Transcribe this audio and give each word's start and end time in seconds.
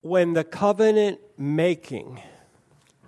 when 0.00 0.32
the 0.32 0.44
covenant 0.44 1.18
making 1.36 2.20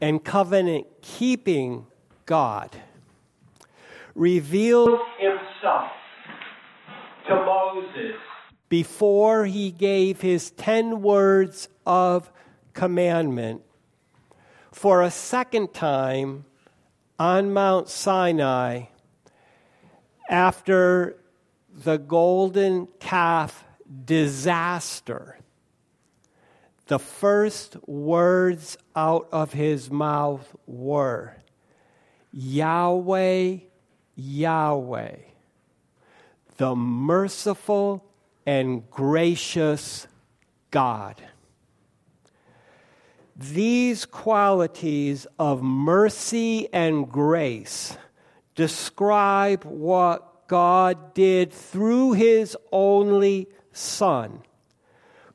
and 0.01 0.25
covenant 0.25 0.87
keeping 1.03 1.87
God 2.27 2.75
revealed 4.15 4.99
himself 5.19 5.91
to 7.29 7.35
Moses 7.35 8.17
before 8.69 9.47
he 9.47 9.71
gave 9.71 10.21
his 10.21 10.51
ten 10.53 11.03
words 11.03 11.69
of 11.87 12.31
commandment 12.73 13.63
for 14.73 15.03
a 15.03 15.11
second 15.11 15.75
time 15.75 16.45
on 17.19 17.53
Mount 17.53 17.89
Sinai 17.89 18.85
after 20.29 21.17
the 21.73 21.99
golden 21.99 22.87
calf 22.99 23.65
disaster 24.05 25.40
the 26.91 26.99
first 26.99 27.77
words 27.87 28.77
out 28.97 29.29
of 29.31 29.53
his 29.53 29.93
mouth 29.93 30.57
were 30.67 31.37
Yahweh, 32.33 33.59
Yahweh, 34.17 35.17
the 36.57 36.75
merciful 36.75 38.05
and 38.45 38.91
gracious 38.91 40.09
God. 40.73 41.23
These 43.37 44.05
qualities 44.05 45.29
of 45.39 45.63
mercy 45.63 46.69
and 46.73 47.09
grace 47.09 47.97
describe 48.57 49.63
what 49.63 50.49
God 50.49 51.15
did 51.15 51.53
through 51.53 52.15
his 52.15 52.57
only 52.73 53.47
Son 53.71 54.43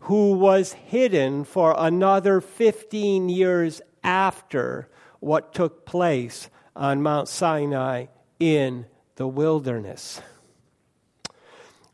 who 0.06 0.34
was 0.34 0.74
hidden 0.74 1.44
for 1.44 1.74
another 1.80 2.40
15 2.40 3.28
years 3.28 3.82
after 4.04 4.88
what 5.20 5.52
took 5.52 5.84
place 5.84 6.48
on 6.76 7.02
Mount 7.02 7.28
Sinai 7.28 8.06
in 8.40 8.86
the 9.16 9.28
wilderness. 9.28 10.22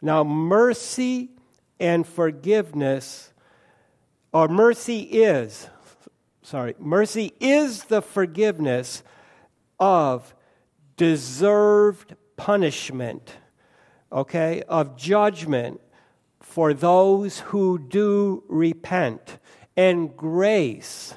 Now, 0.02 0.26
mercy 0.26 1.30
and 1.80 2.06
forgiveness, 2.06 3.32
or 4.34 4.50
mercy 4.50 5.04
is, 5.04 5.70
sorry, 6.42 6.76
mercy 6.80 7.32
is 7.40 7.86
the 7.86 8.02
forgiveness 8.02 9.04
of 9.80 10.36
deserved 10.98 12.16
punishment, 12.36 13.38
okay, 14.12 14.64
of 14.68 14.98
judgment 14.98 15.80
for 16.52 16.74
those 16.74 17.40
who 17.40 17.80
do 17.80 18.44
repent. 18.50 19.38
And 19.78 20.18
grace 20.18 21.14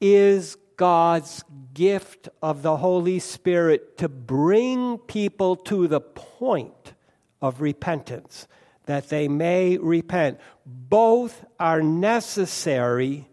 is 0.00 0.56
God's 0.76 1.42
gift 1.74 2.28
of 2.40 2.62
the 2.62 2.76
Holy 2.76 3.18
Spirit 3.18 3.98
to 3.98 4.08
bring 4.08 4.98
people 4.98 5.56
to 5.56 5.88
the 5.88 6.00
point 6.00 6.94
of 7.40 7.60
repentance, 7.60 8.46
that 8.86 9.08
they 9.08 9.26
may 9.26 9.78
repent. 9.78 10.38
Both 10.64 11.44
are 11.58 11.82
necessary 11.82 13.28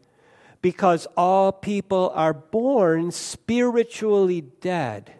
because 0.63 1.05
all 1.15 1.51
people 1.51 2.11
are 2.15 2.33
born 2.33 3.11
spiritually 3.11 4.41
dead. 4.41 5.13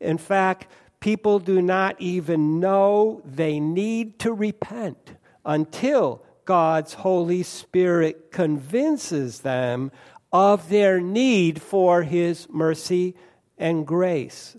In 0.00 0.18
fact, 0.18 0.66
people 1.00 1.38
do 1.38 1.60
not 1.62 1.96
even 1.98 2.60
know 2.60 3.22
they 3.24 3.58
need 3.58 4.18
to 4.20 4.32
repent 4.32 5.14
until 5.44 6.22
God's 6.44 6.94
Holy 6.94 7.42
Spirit 7.42 8.30
convinces 8.30 9.40
them 9.40 9.90
of 10.32 10.68
their 10.68 11.00
need 11.00 11.60
for 11.60 12.02
His 12.02 12.48
mercy 12.50 13.16
and 13.58 13.86
grace 13.86 14.56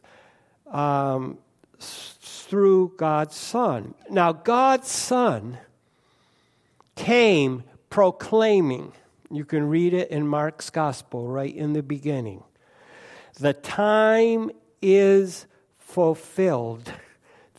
um, 0.68 1.38
through 1.80 2.94
God's 2.98 3.36
Son. 3.36 3.94
Now, 4.10 4.32
God's 4.32 4.90
Son 4.90 5.58
came 6.96 7.64
proclaiming, 7.90 8.94
you 9.30 9.46
can 9.46 9.68
read 9.70 9.94
it 9.94 10.10
in 10.10 10.28
Mark's 10.28 10.70
Gospel 10.70 11.28
right 11.28 11.54
in 11.54 11.74
the 11.74 11.84
beginning. 11.84 12.44
The 13.40 13.54
time 13.54 14.52
is 14.82 15.46
fulfilled. 15.92 16.92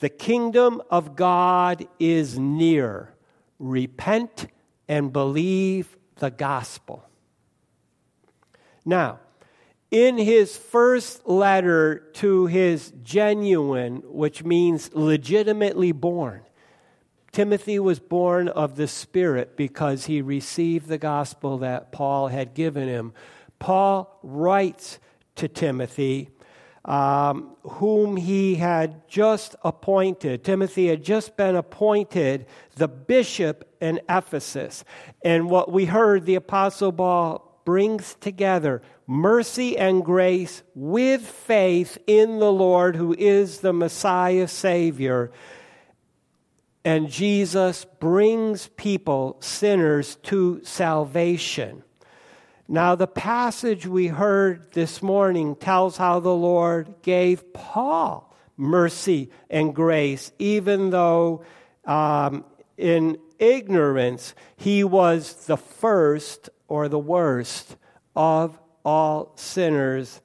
The 0.01 0.09
kingdom 0.09 0.83
of 0.91 1.15
God 1.17 1.87
is 2.01 2.39
near. 2.39 3.15
Repent 3.59 4.47
and 4.89 5.13
believe 5.13 5.97
the 6.17 6.31
gospel. 6.31 7.05
Now, 8.85 9.21
in 9.91 10.17
his 10.17 10.57
first 10.57 11.29
letter 11.29 12.11
to 12.15 12.47
his 12.47 12.93
genuine, 13.03 14.03
which 14.07 14.43
means 14.43 14.91
legitimately 14.95 15.93
born, 15.93 16.43
Timothy 17.31 17.79
was 17.79 18.01
born 18.01 18.49
of 18.49 18.77
the 18.77 18.89
Spirit 18.89 19.57
because 19.57 20.07
he 20.07 20.21
received 20.21 20.89
the 20.89 20.99
gospel 20.99 21.59
that 21.59 21.93
Paul 21.93 22.29
had 22.29 22.55
given 22.55 22.89
him. 22.89 23.13
Paul 23.59 24.19
writes 24.23 24.99
to 25.37 25.49
Timothy 25.49 26.31
um, 26.85 27.57
whom 27.63 28.17
he 28.17 28.57
had 28.57 29.09
just 29.09 29.55
appointed. 29.63 30.43
Timothy 30.43 30.89
had 30.89 31.05
just 31.05 31.37
been 31.37 31.55
appointed 31.55 32.47
the 32.77 32.89
bishop 32.89 33.69
in 33.81 34.01
Ephesus. 34.09 34.85
And 35.25 35.49
what 35.49 35.71
we 35.71 35.85
heard 35.85 36.27
the 36.27 36.35
Apostle 36.35 36.93
Paul 36.93 37.61
brings 37.65 38.17
together 38.17 38.83
mercy 39.07 39.79
and 39.79 40.05
grace 40.05 40.63
with 40.75 41.23
faith 41.23 41.99
in 42.07 42.39
the 42.39 42.53
Lord, 42.53 42.97
who 42.97 43.15
is 43.17 43.61
the 43.61 43.73
Messiah 43.73 44.49
Savior. 44.49 45.31
And 46.85 47.09
Jesus 47.09 47.85
brings 47.85 48.69
people, 48.77 49.37
sinners, 49.41 50.17
to 50.25 50.61
salvation. 50.65 51.85
Now, 52.73 52.95
the 52.95 53.07
passage 53.07 53.87
we 53.87 54.07
heard 54.07 54.73
this 54.73 55.03
morning 55.03 55.57
tells 55.57 55.99
how 55.99 56.21
the 56.21 56.35
Lord 56.35 57.03
gave 57.03 57.53
Paul 57.53 58.35
mercy 58.57 59.31
and 59.51 59.75
grace, 59.75 60.33
even 60.39 60.89
though 60.89 61.45
um, 61.85 62.47
in 62.79 63.19
ignorance 63.39 64.35
he 64.57 64.85
was 64.85 65.45
the 65.45 65.59
first 65.59 66.49
or 66.67 66.89
the 66.89 66.99
worst 66.99 67.77
of 68.17 68.59
all 68.87 69.35
sinners. 69.37 70.23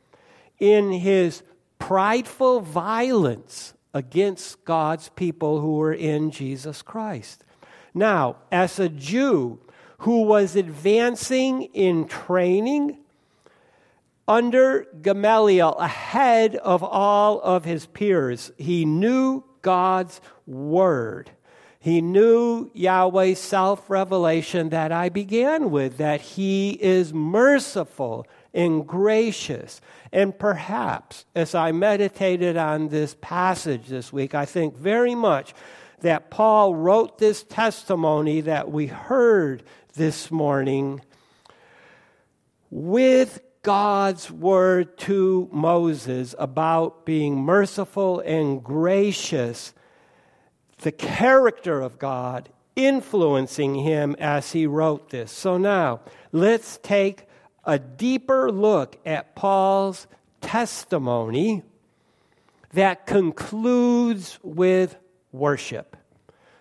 In 0.57 0.94
his 0.94 1.44
prideful 1.80 2.62
violence 2.62 3.74
against 3.94 4.63
God's 4.63 5.09
people 5.09 5.59
who 5.59 5.75
were 5.75 5.94
in 5.94 6.31
Jesus 6.31 6.81
Christ. 6.81 7.44
Now, 7.94 8.38
as 8.53 8.80
a 8.80 8.88
Jew, 8.88 9.59
who 10.00 10.24
was 10.24 10.56
advancing 10.56 11.63
in 11.74 12.08
training 12.08 12.97
under 14.28 14.85
Gamaliel 15.02 15.74
ahead 15.80 16.56
of 16.58 16.84
all 16.84 17.40
of 17.41 17.66
his 17.66 17.85
peers. 17.85 18.52
He 18.57 18.86
knew 18.86 19.44
God's 19.62 20.22
word. 20.46 21.31
He 21.80 22.02
knew 22.02 22.69
Yahweh's 22.74 23.40
self 23.40 23.90
revelation 23.90 24.69
that 24.69 24.91
I 24.91 25.09
began 25.09 25.72
with, 25.72 25.97
that 25.97 26.19
He 26.19 26.72
is 26.72 27.13
merciful 27.13 28.28
and 28.53 28.86
gracious. 28.86 29.80
And 30.12 30.38
perhaps, 30.38 31.25
as 31.36 31.56
I 31.56 31.72
meditated 31.72 32.57
on 32.57 32.90
this 32.90 33.16
passage 33.22 33.88
this 33.88 34.12
week, 34.12 34.36
I 34.36 34.46
think 34.46 34.75
very 34.75 35.16
much 35.16 35.53
that 36.02 36.30
Paul 36.30 36.75
wrote 36.75 37.19
this 37.19 37.44
testimony 37.44 38.41
that 38.41 38.72
we 38.72 38.88
heard 38.88 39.63
this 39.98 40.30
morning 40.30 41.02
with 42.70 43.42
God's 43.64 44.30
word 44.30 44.96
to 45.00 45.50
Moses 45.52 46.36
about 46.38 47.04
being 47.06 47.36
merciful 47.38 48.20
and 48.20 48.64
gracious, 48.64 49.74
the 50.84 50.92
character 50.92 51.82
of 51.82 51.98
God 51.98 52.50
influencing 52.76 53.74
him 53.74 54.16
as 54.20 54.52
he 54.52 54.68
wrote 54.68 55.10
this. 55.10 55.32
So 55.32 55.58
now, 55.58 56.02
let's 56.32 56.78
take 56.84 57.28
a 57.66 57.80
deeper 57.80 58.52
look 58.52 59.00
at 59.04 59.36
Paul's 59.36 60.06
testimony 60.42 61.64
that 62.74 63.08
concludes 63.08 64.38
with 64.44 64.96
worship. 65.32 65.97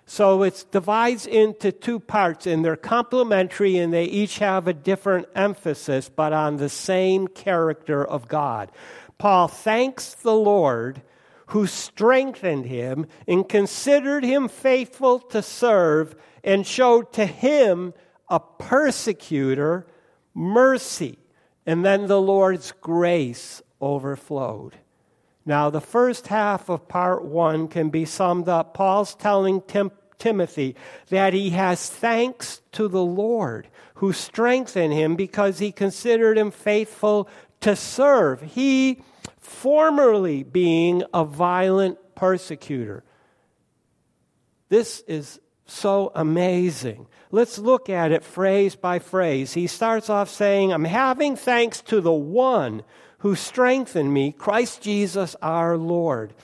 So 0.08 0.44
it 0.44 0.66
divides 0.70 1.26
into 1.26 1.72
two 1.72 1.98
parts, 1.98 2.46
and 2.46 2.64
they're 2.64 2.76
complementary, 2.76 3.76
and 3.76 3.92
they 3.92 4.04
each 4.04 4.38
have 4.38 4.68
a 4.68 4.72
different 4.72 5.26
emphasis, 5.34 6.08
but 6.08 6.32
on 6.32 6.56
the 6.56 6.68
same 6.68 7.26
character 7.26 8.04
of 8.04 8.28
God. 8.28 8.70
Paul 9.18 9.48
thanks 9.48 10.14
the 10.14 10.34
Lord 10.34 11.02
who 11.48 11.66
strengthened 11.66 12.66
him 12.66 13.06
and 13.26 13.48
considered 13.48 14.24
him 14.24 14.48
faithful 14.48 15.18
to 15.18 15.42
serve 15.42 16.14
and 16.44 16.66
showed 16.66 17.12
to 17.14 17.26
him 17.26 17.92
a 18.28 18.40
persecutor 18.40 19.86
mercy. 20.34 21.18
And 21.64 21.84
then 21.84 22.06
the 22.06 22.20
Lord's 22.20 22.72
grace 22.80 23.62
overflowed. 23.80 24.76
Now, 25.46 25.70
the 25.70 25.80
first 25.80 26.26
half 26.26 26.68
of 26.68 26.88
part 26.88 27.24
one 27.24 27.68
can 27.68 27.88
be 27.88 28.04
summed 28.04 28.48
up. 28.48 28.74
Paul's 28.74 29.14
telling 29.14 29.62
Tim- 29.62 29.92
Timothy 30.18 30.74
that 31.08 31.32
he 31.32 31.50
has 31.50 31.88
thanks 31.88 32.60
to 32.72 32.88
the 32.88 33.04
Lord 33.04 33.68
who 33.94 34.12
strengthened 34.12 34.92
him 34.92 35.14
because 35.14 35.58
he 35.58 35.72
considered 35.72 36.36
him 36.36 36.50
faithful 36.50 37.28
to 37.60 37.76
serve. 37.76 38.42
He, 38.42 39.02
formerly 39.38 40.42
being 40.42 41.04
a 41.14 41.24
violent 41.24 41.98
persecutor. 42.14 43.04
This 44.68 45.00
is 45.06 45.40
so 45.66 46.10
amazing. 46.14 47.06
Let's 47.30 47.58
look 47.58 47.88
at 47.88 48.12
it 48.12 48.24
phrase 48.24 48.74
by 48.74 48.98
phrase. 48.98 49.52
He 49.52 49.66
starts 49.66 50.10
off 50.10 50.28
saying, 50.28 50.72
I'm 50.72 50.84
having 50.84 51.36
thanks 51.36 51.80
to 51.82 52.00
the 52.00 52.12
one 52.12 52.82
who 53.18 53.34
strengthened 53.34 54.12
me, 54.12 54.32
Christ 54.32 54.82
Jesus 54.82 55.36
our 55.42 55.76
Lord. 55.76 56.34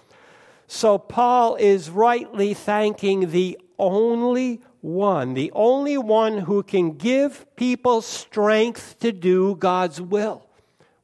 So 0.66 0.98
Paul 0.98 1.56
is 1.56 1.90
rightly 1.90 2.54
thanking 2.54 3.30
the 3.30 3.58
only 3.78 4.60
one, 4.80 5.34
the 5.34 5.52
only 5.54 5.98
one 5.98 6.38
who 6.38 6.62
can 6.62 6.92
give 6.92 7.46
people 7.56 8.00
strength 8.00 8.98
to 9.00 9.12
do 9.12 9.54
God's 9.56 10.00
will. 10.00 10.46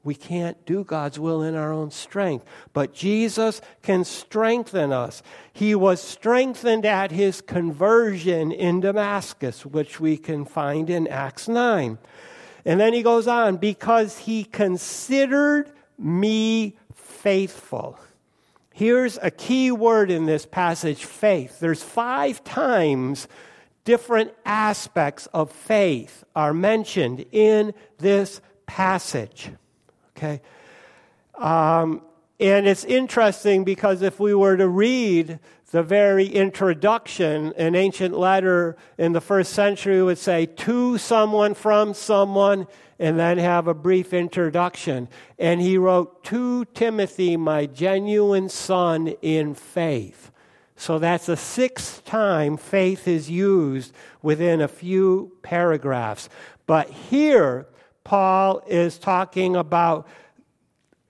We 0.04 0.14
can't 0.14 0.64
do 0.64 0.84
God's 0.84 1.18
will 1.18 1.42
in 1.42 1.54
our 1.54 1.72
own 1.72 1.90
strength, 1.90 2.46
but 2.72 2.94
Jesus 2.94 3.60
can 3.82 4.04
strengthen 4.04 4.90
us. 4.90 5.22
He 5.52 5.74
was 5.74 6.00
strengthened 6.00 6.86
at 6.86 7.10
his 7.10 7.40
conversion 7.40 8.50
in 8.50 8.80
Damascus, 8.80 9.66
which 9.66 10.00
we 10.00 10.16
can 10.16 10.44
find 10.44 10.88
in 10.88 11.06
Acts 11.08 11.46
9. 11.46 11.98
And 12.68 12.78
then 12.78 12.92
he 12.92 13.02
goes 13.02 13.26
on, 13.26 13.56
because 13.56 14.18
he 14.18 14.44
considered 14.44 15.72
me 15.96 16.76
faithful. 16.94 17.98
Here's 18.74 19.18
a 19.22 19.30
key 19.30 19.72
word 19.72 20.10
in 20.10 20.26
this 20.26 20.44
passage 20.44 21.06
faith. 21.06 21.60
There's 21.60 21.82
five 21.82 22.44
times 22.44 23.26
different 23.84 24.34
aspects 24.44 25.28
of 25.32 25.50
faith 25.50 26.24
are 26.36 26.52
mentioned 26.52 27.24
in 27.32 27.72
this 28.00 28.42
passage. 28.66 29.50
Okay? 30.14 30.42
Um, 31.36 32.02
and 32.38 32.68
it's 32.68 32.84
interesting 32.84 33.64
because 33.64 34.02
if 34.02 34.20
we 34.20 34.34
were 34.34 34.58
to 34.58 34.68
read 34.68 35.40
the 35.70 35.82
very 35.82 36.26
introduction, 36.26 37.52
an 37.56 37.74
ancient 37.74 38.18
letter 38.18 38.76
in 38.96 39.12
the 39.12 39.20
first 39.20 39.52
century 39.52 40.02
would 40.02 40.18
say, 40.18 40.46
to 40.46 40.96
someone, 40.96 41.52
from 41.54 41.92
someone, 41.92 42.66
and 42.98 43.18
then 43.18 43.38
have 43.38 43.68
a 43.68 43.74
brief 43.74 44.14
introduction. 44.14 45.08
And 45.38 45.60
he 45.60 45.76
wrote, 45.76 46.24
To 46.24 46.64
Timothy, 46.66 47.36
my 47.36 47.66
genuine 47.66 48.48
son 48.48 49.08
in 49.20 49.54
faith. 49.54 50.30
So 50.74 50.98
that's 50.98 51.26
the 51.26 51.36
sixth 51.36 52.04
time 52.04 52.56
faith 52.56 53.06
is 53.06 53.28
used 53.28 53.92
within 54.22 54.60
a 54.60 54.68
few 54.68 55.32
paragraphs. 55.42 56.28
But 56.66 56.88
here, 56.88 57.66
Paul 58.04 58.62
is 58.66 58.98
talking 58.98 59.54
about 59.54 60.08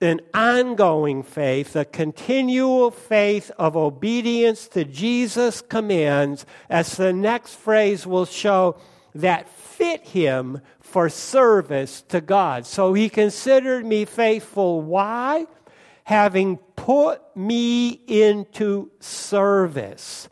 an 0.00 0.20
ongoing 0.32 1.22
faith, 1.22 1.74
a 1.74 1.84
continual 1.84 2.90
faith 2.90 3.50
of 3.58 3.76
obedience 3.76 4.68
to 4.68 4.84
Jesus' 4.84 5.60
commands, 5.60 6.46
as 6.70 6.96
the 6.96 7.12
next 7.12 7.54
phrase 7.54 8.06
will 8.06 8.26
show, 8.26 8.76
that 9.14 9.48
fit 9.48 10.06
him 10.06 10.60
for 10.80 11.08
service 11.08 12.02
to 12.02 12.20
God. 12.20 12.64
So 12.66 12.94
he 12.94 13.08
considered 13.08 13.84
me 13.84 14.04
faithful. 14.04 14.80
Why? 14.80 15.46
Having 16.04 16.58
put 16.76 17.20
me 17.36 17.90
into 18.06 18.90
service. 19.00 20.28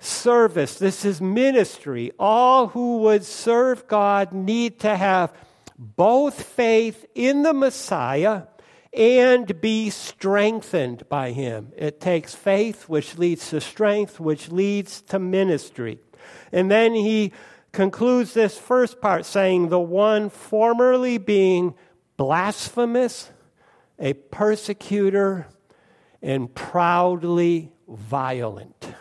Service. 0.00 0.78
This 0.78 1.04
is 1.04 1.20
ministry. 1.20 2.12
All 2.18 2.66
who 2.68 2.98
would 2.98 3.24
serve 3.24 3.86
God 3.86 4.32
need 4.32 4.80
to 4.80 4.96
have 4.96 5.32
both 5.78 6.42
faith 6.42 7.06
in 7.14 7.42
the 7.42 7.54
Messiah 7.54 8.42
and 8.94 9.60
be 9.60 9.90
strengthened 9.90 11.08
by 11.08 11.32
him. 11.32 11.72
It 11.76 12.00
takes 12.00 12.34
faith, 12.34 12.88
which 12.88 13.18
leads 13.18 13.50
to 13.50 13.60
strength, 13.60 14.20
which 14.20 14.50
leads 14.50 15.00
to 15.02 15.18
ministry. 15.18 15.98
And 16.52 16.70
then 16.70 16.94
he 16.94 17.32
concludes 17.72 18.34
this 18.34 18.56
first 18.56 19.00
part 19.00 19.26
saying, 19.26 19.68
The 19.68 19.80
one 19.80 20.30
formerly 20.30 21.18
being 21.18 21.74
blasphemous, 22.16 23.30
a 23.98 24.12
persecutor, 24.14 25.48
and 26.22 26.54
proudly 26.54 27.72
violent. 27.88 28.94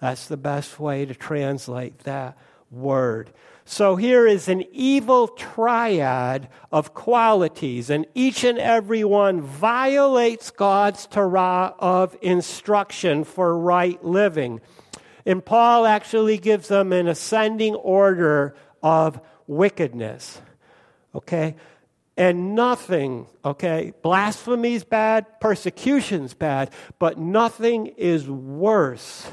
That's 0.00 0.26
the 0.26 0.36
best 0.36 0.80
way 0.80 1.04
to 1.04 1.14
translate 1.14 2.00
that 2.00 2.36
word. 2.70 3.32
So 3.68 3.96
here 3.96 4.28
is 4.28 4.48
an 4.48 4.64
evil 4.70 5.26
triad 5.26 6.48
of 6.70 6.94
qualities, 6.94 7.90
and 7.90 8.06
each 8.14 8.44
and 8.44 8.58
every 8.58 9.02
one 9.02 9.40
violates 9.40 10.52
God's 10.52 11.04
Torah 11.08 11.74
of 11.80 12.16
instruction 12.22 13.24
for 13.24 13.58
right 13.58 14.02
living. 14.04 14.60
And 15.26 15.44
Paul 15.44 15.84
actually 15.84 16.38
gives 16.38 16.68
them 16.68 16.92
an 16.92 17.08
ascending 17.08 17.74
order 17.74 18.54
of 18.84 19.20
wickedness. 19.48 20.40
Okay? 21.12 21.56
And 22.16 22.54
nothing, 22.54 23.26
okay, 23.44 23.92
blasphemy 24.00 24.74
is 24.74 24.84
bad, 24.84 25.40
persecution's 25.40 26.34
bad, 26.34 26.70
but 27.00 27.18
nothing 27.18 27.88
is 27.88 28.30
worse 28.30 29.26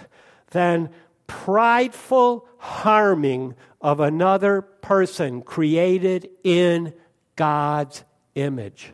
than 0.50 0.90
prideful 1.28 2.48
harming 2.58 3.56
of 3.84 4.00
another 4.00 4.62
person 4.62 5.42
created 5.42 6.30
in 6.44 6.94
God's 7.36 8.06
image. 8.34 8.94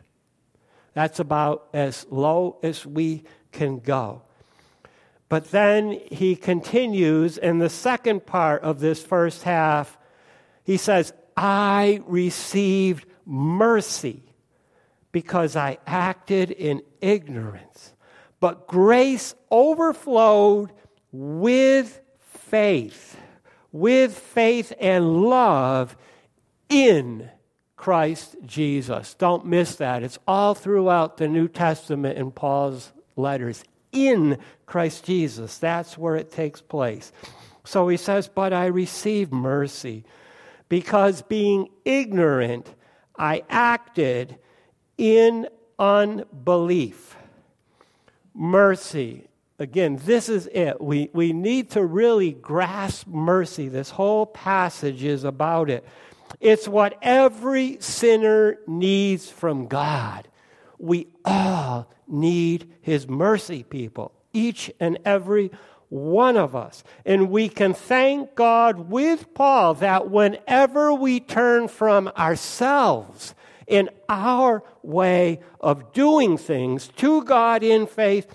That's 0.94 1.20
about 1.20 1.68
as 1.72 2.04
low 2.10 2.58
as 2.64 2.84
we 2.84 3.22
can 3.52 3.78
go. 3.78 4.22
But 5.28 5.52
then 5.52 6.00
he 6.10 6.34
continues 6.34 7.38
in 7.38 7.60
the 7.60 7.70
second 7.70 8.26
part 8.26 8.62
of 8.62 8.80
this 8.80 9.00
first 9.00 9.44
half. 9.44 9.96
He 10.64 10.76
says, 10.76 11.12
I 11.36 12.02
received 12.06 13.06
mercy 13.24 14.24
because 15.12 15.54
I 15.54 15.78
acted 15.86 16.50
in 16.50 16.82
ignorance. 17.00 17.94
But 18.40 18.66
grace 18.66 19.36
overflowed 19.52 20.72
with 21.12 22.00
faith 22.18 23.19
with 23.72 24.18
faith 24.18 24.72
and 24.80 25.22
love 25.22 25.96
in 26.68 27.30
Christ 27.76 28.36
Jesus. 28.44 29.14
Don't 29.14 29.46
miss 29.46 29.76
that. 29.76 30.02
It's 30.02 30.18
all 30.26 30.54
throughout 30.54 31.16
the 31.16 31.28
New 31.28 31.48
Testament 31.48 32.18
in 32.18 32.30
Paul's 32.30 32.92
letters. 33.16 33.64
In 33.92 34.38
Christ 34.66 35.04
Jesus. 35.04 35.58
That's 35.58 35.96
where 35.96 36.16
it 36.16 36.30
takes 36.30 36.60
place. 36.60 37.12
So 37.64 37.88
he 37.88 37.96
says, 37.96 38.28
But 38.28 38.52
I 38.52 38.66
received 38.66 39.32
mercy 39.32 40.04
because 40.68 41.22
being 41.22 41.68
ignorant, 41.84 42.74
I 43.16 43.42
acted 43.48 44.36
in 44.98 45.48
unbelief. 45.78 47.16
Mercy 48.34 49.29
again, 49.60 50.00
this 50.04 50.28
is 50.28 50.48
it. 50.52 50.80
We, 50.80 51.10
we 51.12 51.32
need 51.32 51.70
to 51.70 51.84
really 51.84 52.32
grasp 52.32 53.06
mercy. 53.06 53.68
This 53.68 53.90
whole 53.90 54.26
passage 54.26 55.04
is 55.04 55.22
about 55.22 55.70
it. 55.70 55.84
It's 56.40 56.66
what 56.66 56.96
every 57.02 57.76
sinner 57.80 58.58
needs 58.66 59.28
from 59.28 59.66
God. 59.66 60.26
We 60.78 61.08
all 61.24 61.92
need 62.08 62.72
His 62.80 63.06
mercy, 63.06 63.62
people, 63.62 64.12
each 64.32 64.72
and 64.80 64.98
every 65.04 65.50
one 65.90 66.36
of 66.36 66.56
us. 66.56 66.82
And 67.04 67.30
we 67.30 67.48
can 67.48 67.74
thank 67.74 68.34
God 68.34 68.90
with 68.90 69.34
Paul 69.34 69.74
that 69.74 70.08
whenever 70.08 70.94
we 70.94 71.20
turn 71.20 71.68
from 71.68 72.08
ourselves 72.16 73.34
in 73.66 73.90
our 74.08 74.62
way 74.82 75.40
of 75.60 75.92
doing 75.92 76.38
things 76.38 76.88
to 76.96 77.22
God 77.24 77.62
in 77.62 77.86
faith, 77.86 78.26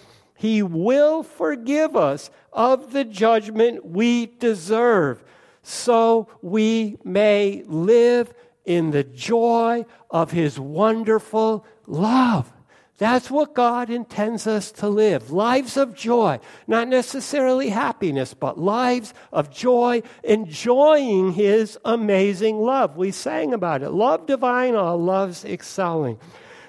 he 0.45 0.61
will 0.61 1.23
forgive 1.23 1.95
us 1.95 2.29
of 2.53 2.93
the 2.93 3.03
judgment 3.03 3.83
we 3.83 4.27
deserve, 4.27 5.23
so 5.63 6.27
we 6.43 6.97
may 7.03 7.63
live 7.65 8.31
in 8.63 8.91
the 8.91 9.03
joy 9.03 9.87
of 10.11 10.29
His 10.29 10.59
wonderful 10.59 11.65
love. 11.87 12.53
That's 12.99 13.31
what 13.31 13.55
God 13.55 13.89
intends 13.89 14.45
us 14.45 14.71
to 14.73 14.87
live 14.87 15.31
lives 15.31 15.77
of 15.77 15.95
joy, 15.95 16.39
not 16.67 16.89
necessarily 16.89 17.69
happiness, 17.69 18.35
but 18.35 18.59
lives 18.59 19.15
of 19.33 19.49
joy, 19.49 20.03
enjoying 20.23 21.33
His 21.33 21.75
amazing 21.83 22.59
love. 22.59 22.97
We 22.97 23.09
sang 23.09 23.51
about 23.51 23.81
it. 23.81 23.89
Love 23.89 24.27
divine, 24.27 24.75
all 24.75 25.01
loves 25.01 25.43
excelling. 25.43 26.19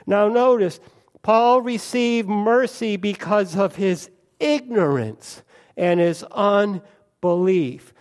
Now, 0.06 0.28
notice, 0.28 0.80
Paul 1.26 1.61
received 1.61 2.28
mercy 2.28 2.95
because 2.95 3.56
of 3.56 3.75
his 3.75 4.11
ignorance 4.38 5.42
and 5.76 5.99
his 5.99 6.23
unbelief. 6.30 7.92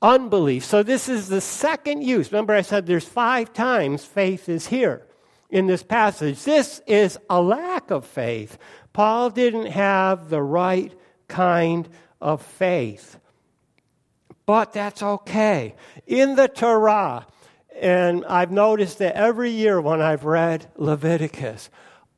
Unbelief. 0.00 0.64
So, 0.64 0.82
this 0.82 1.06
is 1.06 1.28
the 1.28 1.42
second 1.42 2.00
use. 2.00 2.32
Remember, 2.32 2.54
I 2.54 2.62
said 2.62 2.86
there's 2.86 3.04
five 3.04 3.52
times 3.52 4.06
faith 4.06 4.48
is 4.48 4.68
here 4.68 5.06
in 5.50 5.66
this 5.66 5.82
passage. 5.82 6.42
This 6.44 6.80
is 6.86 7.18
a 7.28 7.42
lack 7.42 7.90
of 7.90 8.06
faith. 8.06 8.56
Paul 8.94 9.28
didn't 9.28 9.66
have 9.66 10.30
the 10.30 10.40
right 10.40 10.94
kind 11.28 11.86
of 12.18 12.40
faith. 12.40 13.18
But 14.46 14.72
that's 14.72 15.02
okay. 15.02 15.74
In 16.06 16.34
the 16.34 16.48
Torah, 16.48 17.26
and 17.78 18.24
I've 18.24 18.50
noticed 18.50 19.00
that 19.00 19.16
every 19.16 19.50
year 19.50 19.82
when 19.82 20.00
I've 20.00 20.24
read 20.24 20.72
Leviticus, 20.78 21.68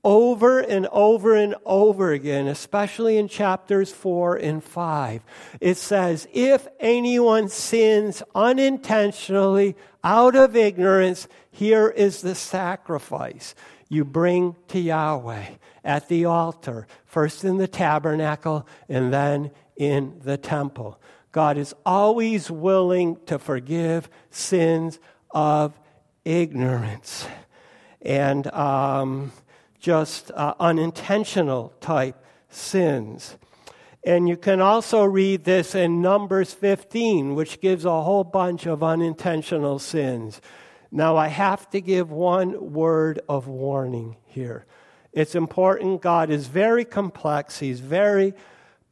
over 0.06 0.60
and 0.60 0.86
over 0.92 1.34
and 1.34 1.56
over 1.64 2.12
again, 2.12 2.46
especially 2.46 3.18
in 3.18 3.26
chapters 3.26 3.90
4 3.90 4.36
and 4.36 4.62
5. 4.62 5.20
It 5.60 5.76
says, 5.76 6.28
If 6.32 6.68
anyone 6.78 7.48
sins 7.48 8.22
unintentionally 8.32 9.74
out 10.04 10.36
of 10.36 10.54
ignorance, 10.54 11.26
here 11.50 11.88
is 11.88 12.20
the 12.22 12.36
sacrifice 12.36 13.56
you 13.88 14.04
bring 14.04 14.54
to 14.68 14.78
Yahweh 14.78 15.46
at 15.82 16.06
the 16.06 16.24
altar, 16.26 16.86
first 17.04 17.42
in 17.42 17.56
the 17.56 17.66
tabernacle 17.66 18.64
and 18.88 19.12
then 19.12 19.50
in 19.74 20.20
the 20.22 20.36
temple. 20.36 21.00
God 21.32 21.58
is 21.58 21.74
always 21.84 22.48
willing 22.48 23.18
to 23.26 23.40
forgive 23.40 24.08
sins 24.30 25.00
of 25.32 25.76
ignorance. 26.24 27.26
And, 28.02 28.46
um, 28.52 29.32
just 29.86 30.32
uh, 30.32 30.52
unintentional 30.58 31.72
type 31.80 32.20
sins. 32.48 33.36
And 34.02 34.28
you 34.28 34.36
can 34.36 34.60
also 34.60 35.04
read 35.04 35.44
this 35.44 35.76
in 35.76 36.02
Numbers 36.02 36.52
15, 36.52 37.36
which 37.36 37.60
gives 37.60 37.84
a 37.84 38.02
whole 38.02 38.24
bunch 38.24 38.66
of 38.66 38.82
unintentional 38.82 39.78
sins. 39.78 40.40
Now, 40.90 41.16
I 41.16 41.28
have 41.28 41.70
to 41.70 41.80
give 41.80 42.10
one 42.10 42.72
word 42.72 43.20
of 43.28 43.46
warning 43.46 44.16
here. 44.24 44.66
It's 45.12 45.36
important. 45.36 46.02
God 46.02 46.30
is 46.30 46.48
very 46.48 46.84
complex, 46.84 47.60
He's 47.60 47.78
very 47.78 48.34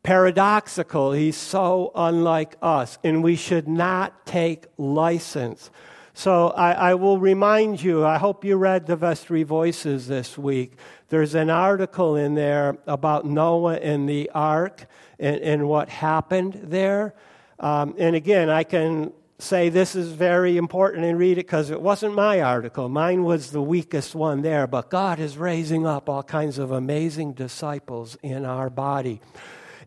paradoxical, 0.05 1.11
He's 1.11 1.37
so 1.37 1.91
unlike 1.97 2.55
us, 2.63 2.99
and 3.03 3.25
we 3.25 3.35
should 3.35 3.67
not 3.67 4.27
take 4.27 4.67
license 4.79 5.73
so 6.17 6.51
I, 6.51 6.73
I, 6.73 6.95
will 6.95 7.19
remind 7.19 7.83
you, 7.83 8.05
I 8.07 8.19
hope 8.19 8.45
you 8.45 8.57
read 8.57 8.87
the 8.87 8.95
Vestry 8.95 9.43
Voices 9.43 10.07
this 10.07 10.39
week. 10.39 10.79
There's 11.09 11.35
an 11.35 11.51
article 11.51 12.15
in 12.15 12.35
there 12.35 12.79
about 12.87 13.27
Noah 13.27 13.75
and 13.75 14.09
the 14.09 14.31
ark 14.33 14.87
and, 15.19 15.41
and 15.41 15.69
what 15.69 15.89
happened 15.89 16.61
there. 16.63 17.15
Um, 17.59 17.97
and 17.99 18.15
again, 18.15 18.49
I 18.49 18.63
can 18.63 19.13
say 19.41 19.69
this 19.69 19.97
is 19.97 20.13
very 20.13 20.57
important 20.57 21.05
and 21.05 21.19
read 21.19 21.33
it 21.33 21.47
because 21.47 21.71
it 21.71 21.81
wasn't 21.81 22.15
my 22.15 22.41
article. 22.41 22.89
Mine 22.89 23.25
was 23.25 23.51
the 23.51 23.61
weakest 23.61 24.15
one 24.15 24.43
there, 24.43 24.69
but 24.69 24.91
God 24.91 25.19
is 25.19 25.37
raising 25.37 25.85
up 25.85 26.09
all 26.09 26.23
kinds 26.23 26.59
of 26.59 26.71
amazing 26.71 27.33
disciples 27.33 28.17
in 28.23 28.45
our 28.45 28.71
body. 28.71 29.21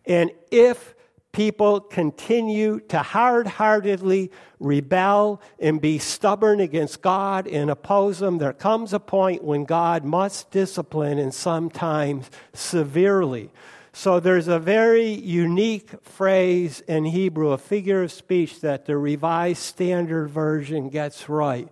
And 0.04 0.30
if 0.50 0.94
people 1.32 1.80
continue 1.80 2.80
to 2.88 2.98
hard 2.98 3.46
heartedly 3.46 4.30
rebel 4.58 5.40
and 5.58 5.80
be 5.80 5.98
stubborn 5.98 6.60
against 6.60 7.02
God 7.02 7.46
and 7.46 7.70
oppose 7.70 8.20
Him, 8.20 8.38
there 8.38 8.52
comes 8.52 8.92
a 8.92 9.00
point 9.00 9.44
when 9.44 9.64
God 9.64 10.04
must 10.04 10.50
discipline 10.50 11.18
and 11.18 11.32
sometimes 11.32 12.30
severely. 12.52 13.50
So 13.92 14.20
there's 14.20 14.48
a 14.48 14.58
very 14.58 15.08
unique 15.08 15.90
phrase 16.02 16.80
in 16.82 17.04
Hebrew, 17.04 17.50
a 17.50 17.58
figure 17.58 18.02
of 18.02 18.12
speech 18.12 18.60
that 18.60 18.86
the 18.86 18.96
Revised 18.96 19.62
Standard 19.62 20.28
Version 20.28 20.88
gets 20.88 21.28
right. 21.28 21.68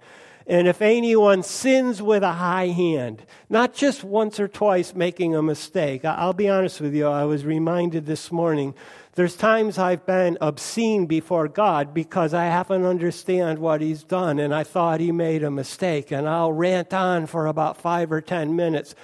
And 0.48 0.68
if 0.68 0.80
anyone 0.80 1.42
sins 1.42 2.00
with 2.00 2.22
a 2.22 2.34
high 2.34 2.68
hand, 2.68 3.26
not 3.50 3.74
just 3.74 4.04
once 4.04 4.38
or 4.38 4.46
twice 4.46 4.94
making 4.94 5.34
a 5.34 5.42
mistake, 5.42 6.04
I'll 6.04 6.32
be 6.32 6.48
honest 6.48 6.80
with 6.80 6.94
you, 6.94 7.08
I 7.08 7.24
was 7.24 7.44
reminded 7.44 8.06
this 8.06 8.30
morning 8.30 8.74
there's 9.16 9.34
times 9.34 9.78
I've 9.78 10.04
been 10.04 10.36
obscene 10.42 11.06
before 11.06 11.48
God 11.48 11.94
because 11.94 12.34
I 12.34 12.44
haven't 12.44 12.84
understand 12.84 13.58
what 13.58 13.80
He's 13.80 14.04
done 14.04 14.38
and 14.38 14.54
I 14.54 14.62
thought 14.62 15.00
He 15.00 15.10
made 15.10 15.42
a 15.42 15.50
mistake. 15.50 16.12
And 16.12 16.28
I'll 16.28 16.52
rant 16.52 16.92
on 16.92 17.26
for 17.26 17.46
about 17.46 17.80
five 17.80 18.12
or 18.12 18.20
ten 18.20 18.54
minutes. 18.54 18.94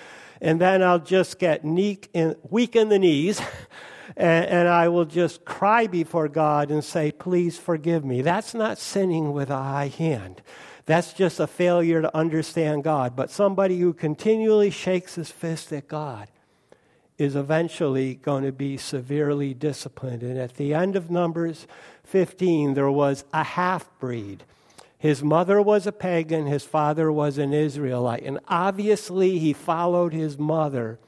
And 0.40 0.60
then 0.60 0.82
I'll 0.82 0.98
just 0.98 1.38
get 1.38 1.64
weak 1.64 2.10
in, 2.12 2.36
the 2.44 2.98
knees. 2.98 3.40
And, 4.14 4.44
and, 4.44 4.68
I 4.68 4.88
will 4.88 5.06
just 5.06 5.46
cry 5.46 5.86
before 5.86 6.28
God 6.28 6.70
and 6.70 6.84
say, 6.84 7.12
Please 7.12 7.56
forgive 7.56 8.04
me. 8.04 8.20
That's 8.20 8.52
not 8.52 8.76
sinning 8.76 9.32
with 9.32 9.48
a 9.48 9.56
high 9.56 9.88
hand. 9.88 10.42
That's 10.86 11.12
just 11.12 11.38
a 11.38 11.46
failure 11.46 12.02
to 12.02 12.16
understand 12.16 12.84
God. 12.84 13.14
But 13.14 13.30
somebody 13.30 13.78
who 13.78 13.92
continually 13.92 14.70
shakes 14.70 15.14
his 15.14 15.30
fist 15.30 15.72
at 15.72 15.88
God 15.88 16.28
is 17.18 17.36
eventually 17.36 18.14
going 18.16 18.42
to 18.42 18.52
be 18.52 18.76
severely 18.76 19.54
disciplined. 19.54 20.22
And 20.22 20.38
at 20.38 20.56
the 20.56 20.74
end 20.74 20.96
of 20.96 21.10
Numbers 21.10 21.66
15, 22.04 22.74
there 22.74 22.90
was 22.90 23.24
a 23.32 23.44
half 23.44 23.88
breed. 24.00 24.44
His 24.98 25.22
mother 25.22 25.60
was 25.60 25.86
a 25.86 25.92
pagan, 25.92 26.46
his 26.46 26.64
father 26.64 27.10
was 27.10 27.38
an 27.38 27.52
Israelite. 27.52 28.22
And 28.22 28.38
obviously, 28.48 29.38
he 29.38 29.52
followed 29.52 30.12
his 30.12 30.38
mother 30.38 30.98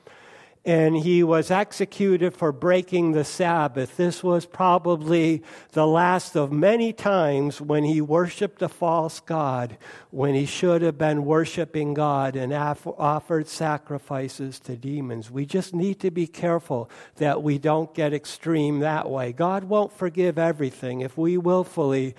and 0.67 0.97
he 0.97 1.23
was 1.23 1.51
executed 1.51 2.33
for 2.33 2.51
breaking 2.51 3.13
the 3.13 3.25
Sabbath. 3.25 3.99
This 3.99 4.25
was 4.25 4.47
probably 4.47 5.43
the 5.73 5.87
last 5.87 6.37
of 6.37 6.53
many 6.53 6.93
times 6.93 7.61
when 7.61 7.85
he 7.85 8.01
worshiped 8.01 8.63
a 8.63 8.69
false 8.69 9.21
God, 9.21 9.77
when 10.11 10.35
he 10.35 10.47
should 10.47 10.81
have 10.81 10.97
been 10.97 11.27
worshiping 11.27 11.93
God 11.93 12.35
and 12.35 12.53
offered 12.53 13.47
sacrifices 13.47 14.59
to 14.61 14.75
demons. 14.75 15.31
We 15.31 15.45
just 15.45 15.75
need 15.75 16.01
to 16.01 16.11
be 16.11 16.27
careful 16.27 16.89
that 17.17 17.43
we 17.43 17.59
don't 17.59 17.93
get 17.93 18.15
extreme 18.15 18.81
that 18.81 19.11
way. 19.11 19.33
God 19.33 19.65
won't 19.65 19.93
forgive 19.93 20.39
everything 20.39 21.03
if 21.03 21.19
we 21.19 21.37
willfully. 21.37 22.15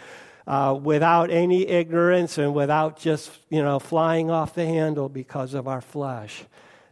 Uh, 0.48 0.80
without 0.80 1.32
any 1.32 1.68
ignorance 1.68 2.38
and 2.38 2.54
without 2.54 3.00
just 3.00 3.32
you 3.50 3.64
know 3.64 3.80
flying 3.80 4.30
off 4.30 4.54
the 4.54 4.64
handle 4.64 5.10
because 5.10 5.56
of 5.56 5.68
our 5.68 5.82
flesh 5.82 6.46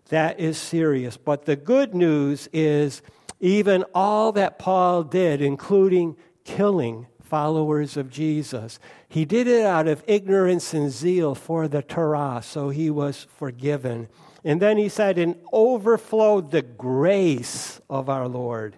that 0.09 0.39
is 0.39 0.57
serious. 0.57 1.17
But 1.17 1.45
the 1.45 1.55
good 1.55 1.95
news 1.95 2.49
is 2.53 3.01
even 3.39 3.83
all 3.93 4.31
that 4.33 4.59
Paul 4.59 5.03
did, 5.03 5.41
including 5.41 6.15
killing 6.43 7.07
followers 7.21 7.97
of 7.97 8.09
Jesus, 8.09 8.79
he 9.09 9.25
did 9.25 9.47
it 9.47 9.65
out 9.65 9.87
of 9.87 10.03
ignorance 10.07 10.73
and 10.73 10.91
zeal 10.91 11.33
for 11.35 11.67
the 11.67 11.81
Torah, 11.81 12.41
so 12.43 12.69
he 12.69 12.89
was 12.89 13.27
forgiven. 13.37 14.07
And 14.43 14.61
then 14.61 14.77
he 14.77 14.89
said, 14.89 15.17
and 15.17 15.35
overflowed 15.51 16.51
the 16.51 16.61
grace 16.61 17.81
of 17.89 18.09
our 18.09 18.27
Lord. 18.27 18.75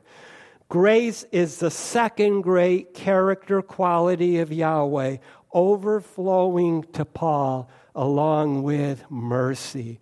Grace 0.69 1.25
is 1.31 1.57
the 1.57 1.71
second 1.71 2.41
great 2.41 2.93
character 2.93 3.61
quality 3.61 4.39
of 4.39 4.51
Yahweh, 4.51 5.17
overflowing 5.53 6.83
to 6.93 7.05
Paul 7.05 7.69
along 7.93 8.63
with 8.63 9.03
mercy 9.09 9.99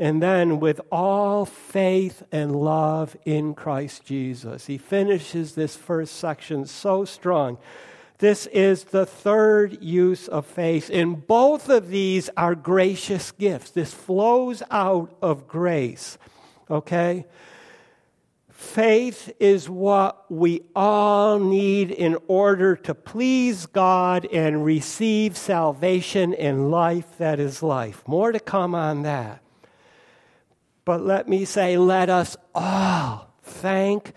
and 0.00 0.22
then 0.22 0.58
with 0.60 0.80
all 0.90 1.44
faith 1.44 2.22
and 2.32 2.56
love 2.56 3.14
in 3.26 3.54
Christ 3.54 4.02
Jesus. 4.02 4.64
He 4.64 4.78
finishes 4.78 5.54
this 5.54 5.76
first 5.76 6.16
section 6.16 6.64
so 6.64 7.04
strong. 7.04 7.58
This 8.16 8.46
is 8.46 8.84
the 8.84 9.04
third 9.04 9.82
use 9.82 10.26
of 10.26 10.46
faith. 10.46 10.88
And 10.90 11.26
both 11.26 11.68
of 11.68 11.88
these 11.88 12.30
are 12.34 12.54
gracious 12.54 13.30
gifts. 13.30 13.72
This 13.72 13.92
flows 13.92 14.62
out 14.70 15.14
of 15.20 15.46
grace. 15.46 16.16
Okay? 16.70 17.26
Faith 18.48 19.30
is 19.38 19.68
what 19.68 20.30
we 20.30 20.62
all 20.74 21.38
need 21.38 21.90
in 21.90 22.16
order 22.26 22.74
to 22.74 22.94
please 22.94 23.66
God 23.66 24.26
and 24.32 24.64
receive 24.64 25.36
salvation 25.36 26.32
and 26.32 26.70
life 26.70 27.18
that 27.18 27.38
is 27.38 27.62
life. 27.62 28.02
More 28.06 28.32
to 28.32 28.40
come 28.40 28.74
on 28.74 29.02
that. 29.02 29.42
But 30.84 31.02
let 31.02 31.28
me 31.28 31.44
say, 31.44 31.76
let 31.76 32.10
us 32.10 32.36
all 32.54 33.34
thank 33.42 34.12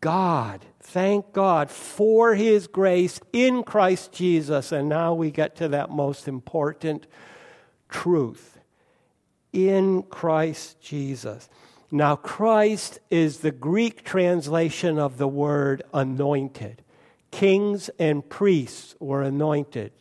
God. 0.00 0.64
Thank 0.80 1.32
God 1.32 1.70
for 1.70 2.34
His 2.34 2.66
grace 2.66 3.20
in 3.32 3.62
Christ 3.62 4.12
Jesus. 4.12 4.72
And 4.72 4.88
now 4.88 5.14
we 5.14 5.30
get 5.30 5.56
to 5.56 5.68
that 5.68 5.90
most 5.90 6.28
important 6.28 7.06
truth 7.88 8.58
in 9.52 10.02
Christ 10.04 10.80
Jesus. 10.80 11.48
Now, 11.90 12.16
Christ 12.16 12.98
is 13.10 13.38
the 13.38 13.52
Greek 13.52 14.04
translation 14.04 14.98
of 14.98 15.18
the 15.18 15.28
word 15.28 15.82
anointed. 15.94 16.82
Kings 17.30 17.90
and 17.98 18.28
priests 18.28 18.94
were 18.98 19.22
anointed. 19.22 19.92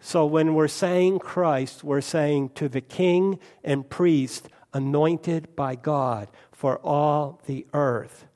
So 0.00 0.26
when 0.26 0.54
we're 0.54 0.68
saying 0.68 1.20
Christ, 1.20 1.82
we're 1.84 2.00
saying 2.00 2.50
to 2.50 2.68
the 2.68 2.80
king 2.80 3.38
and 3.64 3.88
priest 3.88 4.48
anointed 4.72 5.54
by 5.56 5.74
God 5.74 6.28
for 6.52 6.78
all 6.78 7.40
the 7.46 7.66
earth. 7.72 8.26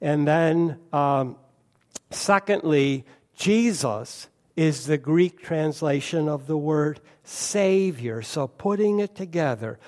And 0.00 0.26
then, 0.26 0.78
um, 0.92 1.36
secondly, 2.10 3.04
Jesus 3.34 4.28
is 4.56 4.86
the 4.86 4.98
Greek 4.98 5.42
translation 5.42 6.28
of 6.28 6.46
the 6.46 6.56
word 6.56 7.00
Savior. 7.24 8.22
So 8.22 8.48
putting 8.48 8.98
it 8.98 9.14
together, 9.14 9.78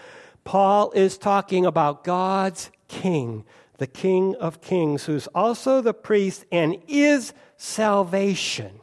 Paul 0.45 0.93
is 0.93 1.19
talking 1.19 1.67
about 1.67 2.05
God's 2.05 2.71
King, 2.89 3.45
the 3.79 3.87
King 3.87 4.37
of 4.37 4.61
Kings, 4.61 5.05
who's 5.05 5.27
also 5.29 5.81
the 5.81 5.95
priest 5.95 6.45
and 6.53 6.77
is 6.87 7.33
salvation. 7.57 8.81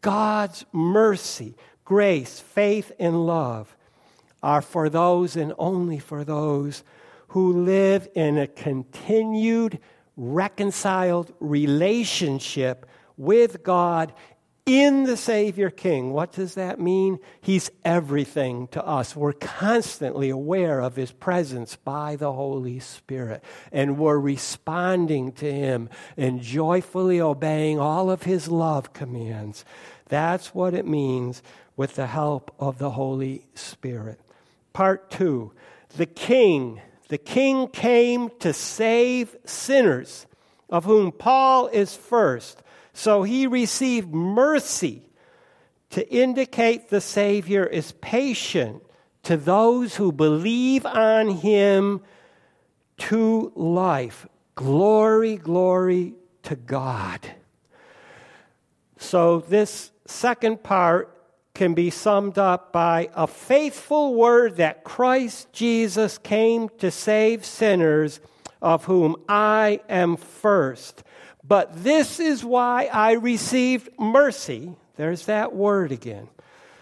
God's 0.00 0.64
mercy, 0.72 1.56
grace, 1.84 2.38
faith, 2.38 2.92
and 2.98 3.26
love 3.26 3.74
are 4.44 4.60
for 4.60 4.90
those 4.90 5.36
and 5.36 5.54
only 5.58 5.98
for 5.98 6.22
those 6.22 6.84
who 7.28 7.64
live 7.64 8.06
in 8.14 8.36
a 8.36 8.46
continued, 8.46 9.78
reconciled 10.18 11.32
relationship 11.40 12.84
with 13.16 13.62
God 13.62 14.12
in 14.66 15.04
the 15.04 15.16
Savior 15.16 15.70
King. 15.70 16.12
What 16.12 16.32
does 16.32 16.54
that 16.56 16.78
mean? 16.78 17.20
He's 17.40 17.70
everything 17.86 18.68
to 18.68 18.86
us. 18.86 19.16
We're 19.16 19.32
constantly 19.32 20.28
aware 20.28 20.80
of 20.80 20.96
His 20.96 21.10
presence 21.10 21.76
by 21.76 22.16
the 22.16 22.32
Holy 22.32 22.80
Spirit, 22.80 23.42
and 23.72 23.96
we're 23.96 24.18
responding 24.18 25.32
to 25.32 25.50
Him 25.50 25.88
and 26.18 26.42
joyfully 26.42 27.18
obeying 27.18 27.78
all 27.78 28.10
of 28.10 28.24
His 28.24 28.48
love 28.48 28.92
commands. 28.92 29.64
That's 30.08 30.54
what 30.54 30.74
it 30.74 30.86
means 30.86 31.42
with 31.76 31.94
the 31.94 32.08
help 32.08 32.54
of 32.58 32.76
the 32.76 32.90
Holy 32.90 33.46
Spirit. 33.54 34.20
Part 34.74 35.10
two 35.10 35.52
the 35.96 36.06
King. 36.06 36.82
The 37.08 37.18
King 37.18 37.68
came 37.68 38.30
to 38.40 38.52
save 38.52 39.36
sinners, 39.44 40.26
of 40.68 40.84
whom 40.84 41.12
Paul 41.12 41.68
is 41.68 41.94
first. 41.94 42.62
So 42.92 43.22
he 43.22 43.46
received 43.46 44.12
mercy 44.12 45.02
to 45.90 46.12
indicate 46.12 46.88
the 46.88 47.00
Savior 47.00 47.64
is 47.64 47.92
patient 47.92 48.82
to 49.22 49.36
those 49.36 49.96
who 49.96 50.12
believe 50.12 50.84
on 50.84 51.28
him 51.28 52.00
to 52.98 53.52
life. 53.54 54.26
Glory, 54.54 55.36
glory 55.36 56.14
to 56.44 56.56
God. 56.56 57.20
So, 58.96 59.40
this 59.40 59.90
second 60.06 60.62
part 60.62 61.13
can 61.54 61.72
be 61.72 61.88
summed 61.88 62.36
up 62.36 62.72
by 62.72 63.08
a 63.14 63.28
faithful 63.28 64.14
word 64.16 64.56
that 64.56 64.82
Christ 64.82 65.52
Jesus 65.52 66.18
came 66.18 66.68
to 66.80 66.90
save 66.90 67.44
sinners, 67.44 68.20
of 68.60 68.86
whom 68.86 69.14
I 69.28 69.80
am 69.88 70.16
first. 70.16 71.04
But 71.46 71.84
this 71.84 72.18
is 72.18 72.44
why 72.44 72.88
I 72.92 73.12
received 73.12 73.88
mercy. 73.98 74.74
There's 74.96 75.26
that 75.26 75.54
word 75.54 75.92
again. 75.92 76.28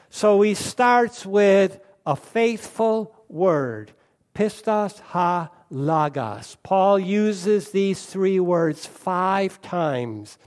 So 0.08 0.40
he 0.40 0.54
starts 0.54 1.26
with 1.26 1.78
a 2.06 2.16
faithful 2.16 3.14
word, 3.28 3.92
pistos 4.34 5.00
ha 5.00 5.50
logos. 5.70 6.56
Paul 6.62 6.98
uses 6.98 7.70
these 7.70 8.06
three 8.06 8.40
words 8.40 8.86
five 8.86 9.60
times 9.60 10.38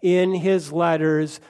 in 0.00 0.34
his 0.34 0.72
letters 0.72 1.40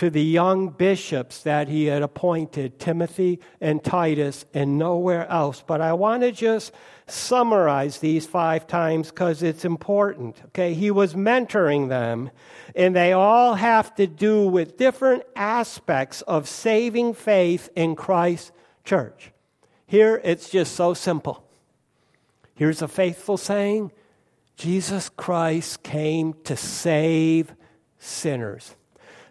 to 0.00 0.08
the 0.08 0.24
young 0.24 0.70
bishops 0.70 1.42
that 1.42 1.68
he 1.68 1.84
had 1.84 2.00
appointed, 2.00 2.78
Timothy 2.78 3.38
and 3.60 3.84
Titus, 3.84 4.46
and 4.54 4.78
nowhere 4.78 5.28
else. 5.28 5.62
But 5.66 5.82
I 5.82 5.92
want 5.92 6.22
to 6.22 6.32
just 6.32 6.72
summarize 7.06 7.98
these 7.98 8.24
five 8.24 8.66
times 8.66 9.10
because 9.10 9.42
it's 9.42 9.66
important. 9.66 10.40
Okay, 10.46 10.72
he 10.72 10.90
was 10.90 11.12
mentoring 11.12 11.90
them, 11.90 12.30
and 12.74 12.96
they 12.96 13.12
all 13.12 13.56
have 13.56 13.94
to 13.96 14.06
do 14.06 14.46
with 14.48 14.78
different 14.78 15.22
aspects 15.36 16.22
of 16.22 16.48
saving 16.48 17.12
faith 17.12 17.68
in 17.76 17.94
Christ's 17.94 18.52
church. 18.86 19.32
Here 19.86 20.18
it's 20.24 20.48
just 20.48 20.74
so 20.76 20.94
simple. 20.94 21.44
Here's 22.54 22.80
a 22.80 22.88
faithful 22.88 23.36
saying 23.36 23.92
Jesus 24.56 25.10
Christ 25.10 25.82
came 25.82 26.32
to 26.44 26.56
save 26.56 27.52
sinners. 27.98 28.76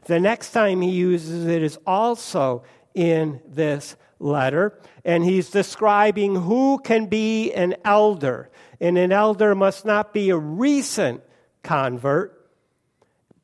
The 0.09 0.19
next 0.19 0.53
time 0.53 0.81
he 0.81 0.89
uses 0.89 1.45
it 1.45 1.61
is 1.61 1.77
also 1.85 2.63
in 2.95 3.41
this 3.47 3.95
letter, 4.17 4.79
and 5.05 5.23
he's 5.23 5.51
describing 5.51 6.33
who 6.33 6.79
can 6.83 7.05
be 7.05 7.53
an 7.53 7.75
elder. 7.85 8.49
And 8.81 8.97
an 8.97 9.11
elder 9.11 9.53
must 9.53 9.85
not 9.85 10.11
be 10.11 10.31
a 10.31 10.35
recent 10.35 11.21
convert, 11.61 12.49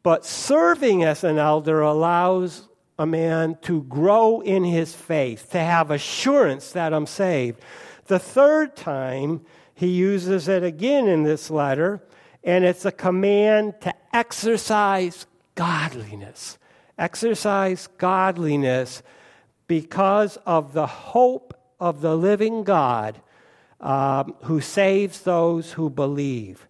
but 0.01 0.25
serving 0.25 1.04
as 1.04 1.23
an 1.23 1.38
elder 1.38 1.82
allows 1.82 2.67
a 2.97 3.06
man 3.06 3.60
to 3.62 3.84
grow 3.84 4.41
in 4.41 4.63
his 4.63 4.95
faith, 4.95 5.51
to 5.51 5.60
have 5.60 5.91
assurance 5.91 6.71
that 6.71 6.95
I'm 6.95 7.06
saved. 7.06 7.62
The 8.08 8.17
third 8.17 8.75
time, 8.75 9.45
he 9.75 9.89
uses 9.89 10.47
it 10.47 10.63
again 10.63 11.08
in 11.08 11.21
this 11.21 11.51
letter, 11.51 12.01
and 12.43 12.65
it's 12.65 12.86
a 12.86 12.91
command 12.91 13.75
to 13.82 13.93
exercise 14.12 15.28
godliness. 15.55 16.57
Exercise 16.97 17.87
godliness 17.97 19.03
because 19.67 20.37
of 20.45 20.73
the 20.73 20.87
hope 20.87 21.53
of 21.79 22.01
the 22.01 22.15
living 22.15 22.63
God 22.63 23.21
um, 23.81 24.35
who 24.43 24.61
saves 24.61 25.21
those 25.21 25.73
who 25.73 25.89
believe. 25.89 26.67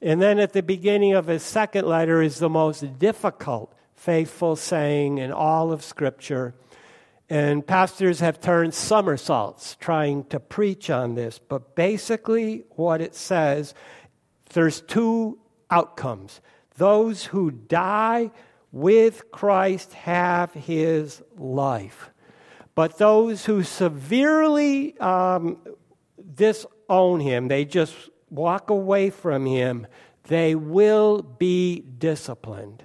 And 0.00 0.22
then 0.22 0.38
at 0.38 0.52
the 0.52 0.62
beginning 0.62 1.14
of 1.14 1.26
his 1.26 1.42
second 1.42 1.86
letter 1.86 2.22
is 2.22 2.38
the 2.38 2.48
most 2.48 2.98
difficult 2.98 3.74
faithful 3.94 4.54
saying 4.56 5.18
in 5.18 5.32
all 5.32 5.72
of 5.72 5.82
Scripture. 5.82 6.54
And 7.28 7.66
pastors 7.66 8.20
have 8.20 8.40
turned 8.40 8.72
somersaults 8.72 9.76
trying 9.80 10.24
to 10.26 10.40
preach 10.40 10.88
on 10.88 11.14
this. 11.14 11.38
But 11.38 11.74
basically, 11.74 12.64
what 12.70 13.00
it 13.00 13.14
says 13.14 13.74
there's 14.54 14.80
two 14.80 15.38
outcomes. 15.70 16.40
Those 16.78 17.26
who 17.26 17.50
die 17.50 18.30
with 18.70 19.30
Christ 19.32 19.92
have 19.94 20.54
his 20.54 21.22
life. 21.36 22.10
But 22.76 22.98
those 22.98 23.46
who 23.46 23.64
severely 23.64 24.96
um, 25.00 25.58
disown 26.34 27.18
him, 27.18 27.48
they 27.48 27.64
just 27.64 27.94
walk 28.30 28.70
away 28.70 29.10
from 29.10 29.44
him, 29.44 29.88
they 30.24 30.54
will 30.54 31.22
be 31.22 31.80
disciplined. 31.80 32.84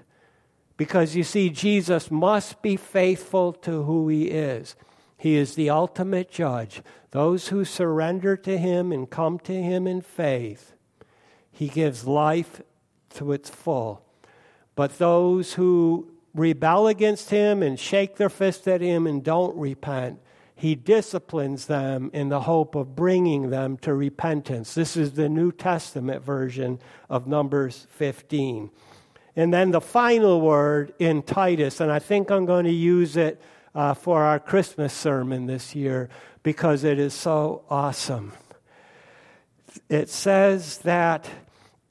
Because 0.76 1.16
you 1.16 1.24
see, 1.24 1.52
Jesus 1.52 2.10
must 2.10 2.64
be 2.64 2.76
faithful 2.76 3.54
to 3.54 3.84
who 3.84 4.08
he 4.08 4.30
is. 4.30 4.76
He 5.18 5.36
is 5.36 5.54
the 5.54 5.70
ultimate 5.70 6.32
judge. 6.32 6.82
Those 7.12 7.50
who 7.50 7.64
surrender 7.64 8.36
to 8.38 8.58
him 8.58 8.92
and 8.92 9.08
come 9.08 9.38
to 9.40 9.54
him 9.54 9.86
in 9.86 10.02
faith, 10.02 10.74
he 11.52 11.68
gives 11.68 12.08
life 12.08 12.64
to 13.14 13.32
its 13.32 13.50
full. 13.50 14.06
But 14.76 14.98
those 14.98 15.54
who 15.54 16.12
rebel 16.34 16.88
against 16.88 17.30
him 17.30 17.62
and 17.62 17.80
shake 17.80 18.18
their 18.18 18.30
fist 18.30 18.68
at 18.68 18.82
him 18.82 19.06
and 19.06 19.24
don't 19.24 19.56
repent, 19.56 20.20
he 20.56 20.76
disciplines 20.76 21.66
them 21.66 22.10
in 22.14 22.30
the 22.30 22.42
hope 22.42 22.76
of 22.76 22.96
bringing 22.96 23.50
them 23.50 23.78
to 23.78 23.94
repentance. 23.94 24.74
This 24.74 24.96
is 24.96 25.14
the 25.14 25.30
New 25.30 25.52
Testament 25.52 26.24
version 26.24 26.80
of 27.10 27.28
Numbers 27.28 27.88
15. 27.92 28.70
And 29.36 29.54
then 29.54 29.72
the 29.72 29.82
final 29.82 30.42
word 30.42 30.94
in 31.00 31.24
Titus, 31.24 31.80
and 31.82 31.92
I 31.92 32.00
think 32.00 32.30
I'm 32.30 32.46
going 32.46 32.66
to 32.66 32.72
use 32.72 33.18
it 33.18 33.42
uh, 33.74 33.94
for 33.94 34.24
our 34.24 34.40
Christmas 34.40 34.94
sermon 34.94 35.48
this 35.48 35.74
year 35.74 36.10
because 36.44 36.84
it 36.84 37.00
is 37.00 37.14
so 37.14 37.64
awesome. 37.70 38.34
It 39.90 40.10
says 40.10 40.78
that 40.80 41.28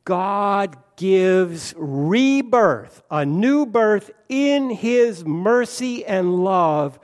God 0.05 0.77
gives 1.03 1.75
rebirth, 1.77 3.03
a 3.11 3.27
new 3.27 3.67
birth 3.67 4.13
in 4.29 4.71
His 4.71 5.25
mercy 5.25 6.07
and 6.07 6.45
love 6.45 7.01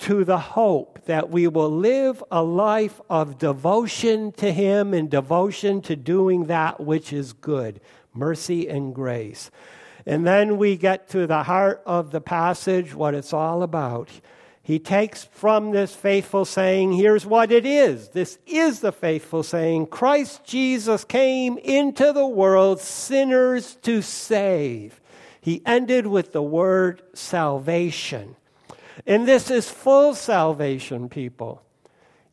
to 0.00 0.22
the 0.22 0.38
hope 0.38 1.00
that 1.06 1.30
we 1.30 1.48
will 1.48 1.70
live 1.70 2.22
a 2.30 2.42
life 2.42 3.00
of 3.08 3.38
devotion 3.38 4.32
to 4.32 4.52
Him 4.52 4.92
and 4.92 5.08
devotion 5.08 5.80
to 5.80 5.96
doing 5.96 6.44
that 6.44 6.78
which 6.78 7.10
is 7.10 7.32
good, 7.32 7.80
mercy 8.12 8.68
and 8.68 8.94
grace. 8.94 9.50
And 10.04 10.26
then 10.26 10.58
we 10.58 10.76
get 10.76 11.08
to 11.08 11.26
the 11.26 11.44
heart 11.44 11.82
of 11.86 12.10
the 12.10 12.20
passage, 12.20 12.94
what 12.94 13.14
it's 13.14 13.32
all 13.32 13.62
about. 13.62 14.10
He 14.68 14.78
takes 14.78 15.24
from 15.24 15.70
this 15.70 15.94
faithful 15.94 16.44
saying, 16.44 16.92
here's 16.92 17.24
what 17.24 17.50
it 17.50 17.64
is. 17.64 18.10
This 18.10 18.38
is 18.46 18.80
the 18.80 18.92
faithful 18.92 19.42
saying 19.42 19.86
Christ 19.86 20.44
Jesus 20.44 21.04
came 21.04 21.56
into 21.56 22.12
the 22.12 22.26
world 22.26 22.78
sinners 22.78 23.76
to 23.76 24.02
save. 24.02 25.00
He 25.40 25.62
ended 25.64 26.06
with 26.06 26.32
the 26.32 26.42
word 26.42 27.00
salvation. 27.14 28.36
And 29.06 29.26
this 29.26 29.50
is 29.50 29.70
full 29.70 30.14
salvation, 30.14 31.08
people. 31.08 31.62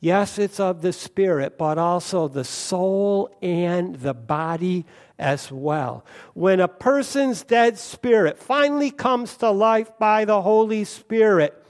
Yes, 0.02 0.38
it's 0.38 0.60
of 0.60 0.82
the 0.82 0.92
spirit, 0.92 1.58
but 1.58 1.78
also 1.78 2.28
the 2.28 2.44
soul 2.44 3.34
and 3.42 3.96
the 3.96 4.14
body 4.14 4.86
as 5.18 5.54
well. 5.54 6.04
When 6.34 6.60
a 6.60 6.68
person's 6.68 7.44
dead 7.44 7.80
spirit 7.80 8.38
finally 8.38 8.92
comes 8.92 9.38
to 9.38 9.52
life 9.52 9.98
by 9.98 10.26
the 10.26 10.42
Holy 10.42 10.84
Spirit, 10.84 11.62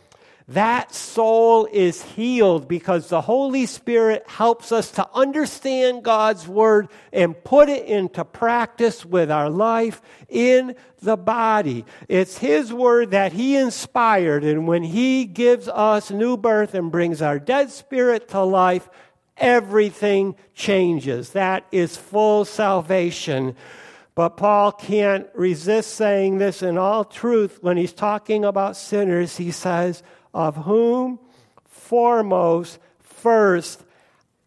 that 0.47 0.93
soul 0.93 1.67
is 1.71 2.03
healed 2.03 2.67
because 2.67 3.09
the 3.09 3.21
Holy 3.21 3.65
Spirit 3.65 4.23
helps 4.27 4.71
us 4.71 4.91
to 4.91 5.09
understand 5.11 6.03
God's 6.03 6.47
Word 6.47 6.89
and 7.11 7.41
put 7.43 7.67
it 7.67 7.85
into 7.87 8.23
practice 8.23 9.03
with 9.03 9.31
our 9.31 9.49
life 9.49 10.03
in 10.29 10.75
the 11.01 11.17
body. 11.17 11.83
It's 12.07 12.37
His 12.37 12.71
Word 12.71 13.11
that 13.11 13.33
He 13.33 13.55
inspired, 13.55 14.43
and 14.43 14.67
when 14.67 14.83
He 14.83 15.25
gives 15.25 15.67
us 15.67 16.11
new 16.11 16.37
birth 16.37 16.75
and 16.75 16.91
brings 16.91 17.23
our 17.23 17.39
dead 17.39 17.71
spirit 17.71 18.27
to 18.29 18.41
life, 18.41 18.87
everything 19.37 20.35
changes. 20.53 21.31
That 21.31 21.65
is 21.71 21.97
full 21.97 22.45
salvation. 22.45 23.55
But 24.13 24.37
Paul 24.37 24.71
can't 24.71 25.27
resist 25.33 25.95
saying 25.95 26.37
this 26.37 26.61
in 26.61 26.77
all 26.77 27.03
truth 27.03 27.59
when 27.61 27.75
he's 27.75 27.91
talking 27.91 28.45
about 28.45 28.77
sinners. 28.77 29.35
He 29.35 29.51
says, 29.51 30.03
of 30.35 30.57
whom 30.57 31.17
foremost, 31.63 32.77
first, 32.99 33.81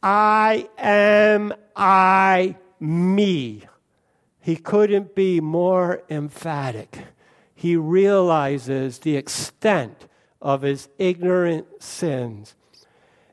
I 0.02 0.68
am 0.76 1.54
I, 1.74 2.56
me. 2.78 3.62
He 4.38 4.56
couldn't 4.56 5.14
be 5.14 5.40
more 5.40 6.02
emphatic. 6.10 6.98
He 7.54 7.74
realizes 7.74 8.98
the 8.98 9.16
extent 9.16 10.06
of 10.42 10.62
his 10.62 10.88
ignorant 10.98 11.82
sins. 11.82 12.54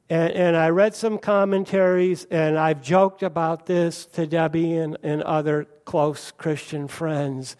And, 0.09 0.31
and, 0.33 0.55
I 0.55 0.69
read 0.69 0.95
some 0.95 1.17
commentaries, 1.17 2.25
and 2.31 2.57
I've 2.57 2.81
joked 2.81 3.21
about 3.21 3.65
this 3.65 4.05
to 4.07 4.25
Debbie 4.25 4.77
and, 4.77 4.97
and 5.03 5.21
other 5.23 5.65
close 5.83 6.31
Christian 6.31 6.87
friends 6.87 7.55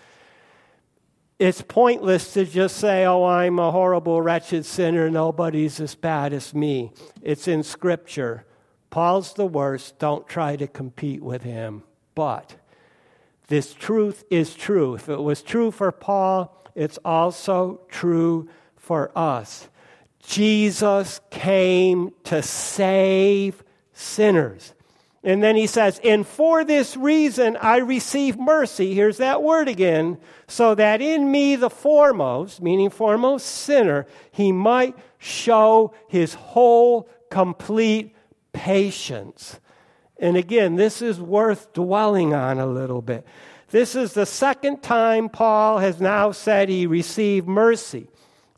it's 1.37 1.61
pointless 1.61 2.33
to 2.33 2.45
just 2.45 2.77
say, 2.77 3.05
oh, 3.05 3.25
I'm 3.25 3.59
a 3.59 3.71
horrible, 3.71 4.21
wretched 4.21 4.65
sinner. 4.65 5.09
Nobody's 5.09 5.79
as 5.79 5.95
bad 5.95 6.31
as 6.33 6.53
me. 6.53 6.91
It's 7.21 7.47
in 7.47 7.63
Scripture. 7.63 8.45
Paul's 8.89 9.33
the 9.33 9.45
worst. 9.45 9.99
Don't 9.99 10.27
try 10.27 10.55
to 10.55 10.67
compete 10.67 11.21
with 11.21 11.43
him. 11.43 11.83
But 12.13 12.55
this 13.47 13.73
truth 13.73 14.23
is 14.29 14.55
true. 14.55 14.95
If 14.95 15.09
it 15.09 15.21
was 15.21 15.41
true 15.41 15.71
for 15.71 15.91
Paul, 15.91 16.63
it's 16.73 16.99
also 17.03 17.81
true 17.89 18.47
for 18.77 19.11
us. 19.17 19.67
Jesus 20.25 21.19
came 21.31 22.13
to 22.23 22.41
save 22.41 23.63
sinners. 23.91 24.74
And 25.25 25.41
then 25.41 25.55
he 25.55 25.65
says, 25.65 25.99
And 26.03 26.25
for 26.25 26.63
this 26.63 26.95
reason 26.95 27.57
I 27.57 27.77
receive 27.77 28.37
mercy. 28.37 28.93
Here's 28.93 29.17
that 29.17 29.41
word 29.41 29.67
again. 29.67 30.19
So 30.47 30.75
that 30.75 31.01
in 31.01 31.31
me, 31.31 31.55
the 31.55 31.71
foremost, 31.71 32.61
meaning 32.61 32.91
foremost 32.91 33.47
sinner, 33.47 34.05
he 34.31 34.51
might 34.51 34.95
show 35.17 35.95
his 36.07 36.35
whole, 36.35 37.09
complete 37.31 38.15
patience. 38.53 39.59
And 40.17 40.37
again, 40.37 40.75
this 40.75 41.01
is 41.01 41.19
worth 41.19 41.73
dwelling 41.73 42.35
on 42.35 42.59
a 42.59 42.67
little 42.67 43.01
bit. 43.01 43.25
This 43.69 43.95
is 43.95 44.13
the 44.13 44.27
second 44.27 44.83
time 44.83 45.27
Paul 45.27 45.79
has 45.79 45.99
now 45.99 46.31
said 46.31 46.69
he 46.69 46.85
received 46.85 47.47
mercy. 47.47 48.09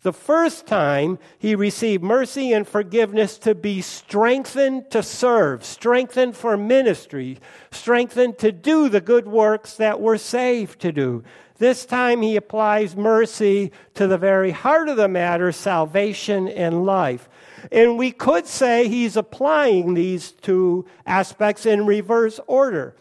The 0.03 0.13
first 0.13 0.67
time 0.67 1.17
he 1.39 1.55
received 1.55 2.03
mercy 2.03 2.53
and 2.53 2.67
forgiveness 2.67 3.37
to 3.39 3.55
be 3.55 3.81
strengthened 3.81 4.91
to 4.91 5.01
serve, 5.01 5.65
strengthened 5.65 6.37
for 6.37 6.55
ministry, 6.55 7.39
strengthened 7.71 8.37
to 8.37 8.51
do 8.51 8.89
the 8.89 9.01
good 9.01 9.27
works 9.27 9.75
that 9.77 9.99
we're 9.99 10.17
saved 10.17 10.79
to 10.81 10.91
do. 10.91 11.23
This 11.57 11.85
time 11.85 12.21
he 12.21 12.35
applies 12.35 12.95
mercy 12.95 13.71
to 13.95 14.05
the 14.05 14.19
very 14.19 14.51
heart 14.51 14.87
of 14.87 14.97
the 14.97 15.07
matter, 15.07 15.51
salvation 15.51 16.47
and 16.47 16.85
life. 16.85 17.27
And 17.71 17.97
we 17.97 18.11
could 18.11 18.45
say 18.45 18.87
he's 18.87 19.17
applying 19.17 19.95
these 19.95 20.31
two 20.31 20.85
aspects 21.07 21.65
in 21.65 21.87
reverse 21.87 22.39
order. 22.45 22.95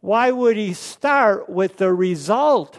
Why 0.00 0.30
would 0.30 0.56
he 0.56 0.72
start 0.72 1.50
with 1.50 1.76
the 1.76 1.92
result 1.92 2.78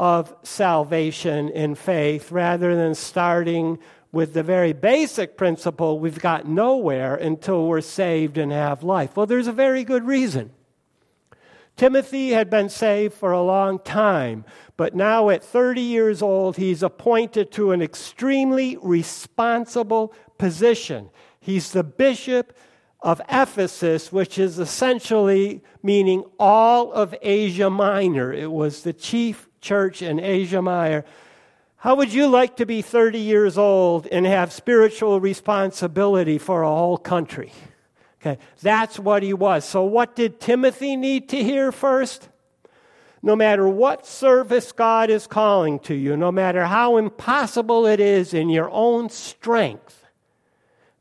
of 0.00 0.34
salvation 0.42 1.50
in 1.50 1.74
faith 1.74 2.32
rather 2.32 2.74
than 2.74 2.94
starting 2.94 3.78
with 4.12 4.32
the 4.32 4.42
very 4.42 4.72
basic 4.72 5.36
principle 5.36 5.98
we've 5.98 6.18
got 6.18 6.48
nowhere 6.48 7.14
until 7.14 7.66
we're 7.66 7.82
saved 7.82 8.38
and 8.38 8.50
have 8.50 8.82
life? 8.82 9.14
Well, 9.14 9.26
there's 9.26 9.46
a 9.46 9.52
very 9.52 9.84
good 9.84 10.06
reason. 10.06 10.52
Timothy 11.76 12.30
had 12.30 12.48
been 12.48 12.70
saved 12.70 13.12
for 13.12 13.32
a 13.32 13.42
long 13.42 13.78
time, 13.78 14.46
but 14.78 14.94
now 14.94 15.28
at 15.28 15.44
30 15.44 15.82
years 15.82 16.22
old, 16.22 16.56
he's 16.56 16.82
appointed 16.82 17.52
to 17.52 17.72
an 17.72 17.82
extremely 17.82 18.78
responsible 18.80 20.14
position. 20.38 21.10
He's 21.40 21.72
the 21.72 21.84
bishop 21.84 22.56
of 23.02 23.20
Ephesus, 23.30 24.10
which 24.10 24.38
is 24.38 24.58
essentially 24.58 25.62
meaning 25.82 26.24
all 26.38 26.90
of 26.90 27.14
Asia 27.20 27.68
Minor. 27.68 28.32
It 28.32 28.50
was 28.50 28.82
the 28.82 28.94
chief 28.94 29.49
church 29.60 30.02
in 30.02 30.20
Asia 30.20 30.62
Minor. 30.62 31.04
How 31.76 31.94
would 31.94 32.12
you 32.12 32.26
like 32.26 32.56
to 32.56 32.66
be 32.66 32.82
30 32.82 33.18
years 33.18 33.56
old 33.56 34.06
and 34.06 34.26
have 34.26 34.52
spiritual 34.52 35.20
responsibility 35.20 36.36
for 36.36 36.62
a 36.62 36.68
whole 36.68 36.98
country? 36.98 37.52
Okay, 38.20 38.38
that's 38.60 38.98
what 38.98 39.22
he 39.22 39.32
was. 39.32 39.64
So, 39.64 39.84
what 39.84 40.14
did 40.14 40.40
Timothy 40.40 40.94
need 40.94 41.30
to 41.30 41.42
hear 41.42 41.72
first? 41.72 42.28
No 43.22 43.36
matter 43.36 43.68
what 43.68 44.06
service 44.06 44.72
God 44.72 45.10
is 45.10 45.26
calling 45.26 45.78
to 45.80 45.94
you, 45.94 46.16
no 46.16 46.32
matter 46.32 46.64
how 46.66 46.96
impossible 46.96 47.86
it 47.86 48.00
is 48.00 48.32
in 48.32 48.48
your 48.48 48.70
own 48.70 49.10
strength, 49.10 50.04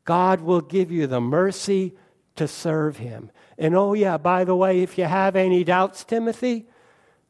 God 0.05 0.41
will 0.41 0.61
give 0.61 0.91
you 0.91 1.07
the 1.07 1.21
mercy 1.21 1.93
to 2.35 2.47
serve 2.47 2.97
Him. 2.97 3.31
And 3.57 3.75
oh, 3.75 3.93
yeah, 3.93 4.17
by 4.17 4.43
the 4.43 4.55
way, 4.55 4.81
if 4.81 4.97
you 4.97 5.05
have 5.05 5.35
any 5.35 5.63
doubts, 5.63 6.03
Timothy, 6.03 6.65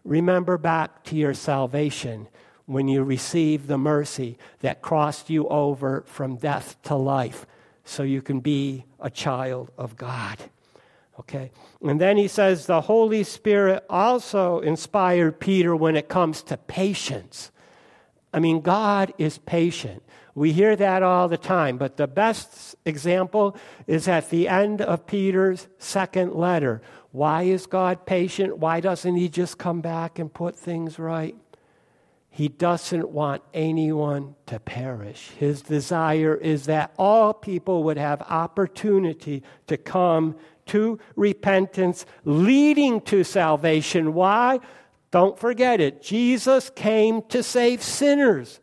Remember 0.03 0.57
back 0.57 1.03
to 1.05 1.15
your 1.15 1.33
salvation 1.33 2.27
when 2.65 2.87
you 2.87 3.03
received 3.03 3.67
the 3.67 3.77
mercy 3.77 4.37
that 4.59 4.81
crossed 4.81 5.29
you 5.29 5.47
over 5.47 6.03
from 6.05 6.35
death 6.35 6.77
to 6.83 6.95
life 6.95 7.45
so 7.83 8.03
you 8.03 8.21
can 8.21 8.39
be 8.39 8.85
a 8.99 9.09
child 9.09 9.71
of 9.77 9.97
God. 9.97 10.37
Okay? 11.19 11.51
And 11.81 11.99
then 11.99 12.17
he 12.17 12.27
says 12.27 12.65
the 12.65 12.81
Holy 12.81 13.23
Spirit 13.23 13.83
also 13.89 14.59
inspired 14.59 15.39
Peter 15.39 15.75
when 15.75 15.95
it 15.95 16.07
comes 16.07 16.43
to 16.43 16.57
patience. 16.57 17.51
I 18.31 18.39
mean, 18.39 18.61
God 18.61 19.13
is 19.17 19.39
patient. 19.39 20.03
We 20.35 20.53
hear 20.53 20.75
that 20.75 21.03
all 21.03 21.27
the 21.27 21.37
time, 21.37 21.77
but 21.77 21.97
the 21.97 22.07
best 22.07 22.75
example 22.85 23.57
is 23.87 24.07
at 24.07 24.29
the 24.29 24.47
end 24.47 24.81
of 24.81 25.07
Peter's 25.07 25.67
second 25.79 26.33
letter 26.33 26.81
why 27.11 27.43
is 27.43 27.65
God 27.65 28.05
patient? 28.05 28.57
Why 28.57 28.79
doesn't 28.79 29.15
He 29.15 29.29
just 29.29 29.57
come 29.57 29.81
back 29.81 30.19
and 30.19 30.33
put 30.33 30.55
things 30.55 30.99
right? 30.99 31.35
He 32.29 32.47
doesn't 32.47 33.09
want 33.09 33.41
anyone 33.53 34.35
to 34.45 34.59
perish. 34.59 35.31
His 35.37 35.61
desire 35.61 36.35
is 36.35 36.67
that 36.67 36.93
all 36.97 37.33
people 37.33 37.83
would 37.83 37.97
have 37.97 38.21
opportunity 38.21 39.43
to 39.67 39.77
come 39.77 40.35
to 40.67 40.99
repentance, 41.15 42.05
leading 42.23 43.01
to 43.01 43.23
salvation. 43.23 44.13
Why? 44.13 44.59
Don't 45.11 45.39
forget 45.39 45.81
it. 45.81 46.03
Jesus 46.03 46.69
came 46.69 47.23
to 47.23 47.41
save 47.41 47.81
sinners. 47.81 48.59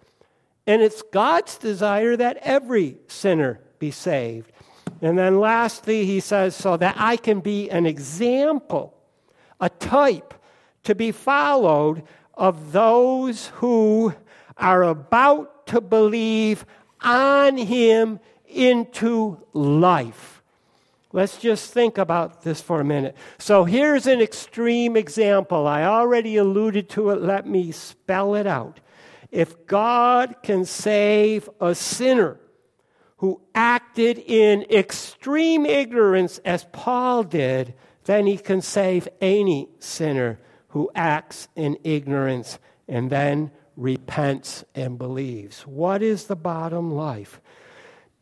And 0.68 0.80
it's 0.80 1.02
God's 1.02 1.58
desire 1.58 2.16
that 2.16 2.38
every 2.42 2.98
sinner 3.08 3.60
be 3.80 3.90
saved. 3.90 4.52
And 5.02 5.18
then 5.18 5.40
lastly, 5.40 6.06
he 6.06 6.20
says, 6.20 6.54
so 6.54 6.76
that 6.76 6.94
I 6.98 7.16
can 7.16 7.40
be 7.40 7.70
an 7.70 7.86
example, 7.86 8.94
a 9.60 9.68
type 9.68 10.34
to 10.84 10.94
be 10.94 11.12
followed 11.12 12.02
of 12.34 12.72
those 12.72 13.48
who 13.56 14.14
are 14.56 14.82
about 14.82 15.66
to 15.66 15.80
believe 15.80 16.64
on 17.00 17.56
him 17.56 18.20
into 18.46 19.38
life. 19.52 20.42
Let's 21.12 21.38
just 21.38 21.72
think 21.72 21.98
about 21.98 22.42
this 22.42 22.60
for 22.60 22.80
a 22.80 22.84
minute. 22.84 23.16
So 23.38 23.64
here's 23.64 24.06
an 24.06 24.20
extreme 24.20 24.96
example. 24.96 25.66
I 25.66 25.84
already 25.84 26.36
alluded 26.36 26.88
to 26.90 27.10
it. 27.10 27.22
Let 27.22 27.46
me 27.46 27.72
spell 27.72 28.34
it 28.34 28.46
out. 28.46 28.80
If 29.30 29.66
God 29.66 30.36
can 30.42 30.64
save 30.64 31.48
a 31.60 31.74
sinner, 31.74 32.38
who 33.18 33.40
acted 33.54 34.18
in 34.18 34.62
extreme 34.70 35.64
ignorance 35.64 36.38
as 36.38 36.64
Paul 36.72 37.22
did, 37.22 37.74
then 38.04 38.26
he 38.26 38.36
can 38.36 38.60
save 38.60 39.08
any 39.20 39.68
sinner 39.78 40.38
who 40.68 40.90
acts 40.94 41.48
in 41.56 41.78
ignorance 41.82 42.58
and 42.86 43.10
then 43.10 43.50
repents 43.76 44.64
and 44.74 44.98
believes. 44.98 45.62
What 45.62 46.02
is 46.02 46.24
the 46.24 46.36
bottom 46.36 46.92
life? 46.92 47.40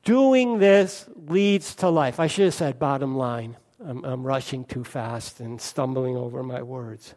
Doing 0.04 0.58
this 0.58 1.08
leads 1.16 1.74
to 1.76 1.88
life. 1.88 2.20
I 2.20 2.26
should 2.26 2.46
have 2.46 2.54
said 2.54 2.78
bottom 2.78 3.16
line. 3.16 3.56
I'm, 3.84 4.04
I'm 4.04 4.22
rushing 4.24 4.64
too 4.64 4.84
fast 4.84 5.40
and 5.40 5.60
stumbling 5.60 6.16
over 6.16 6.42
my 6.42 6.62
words. 6.62 7.14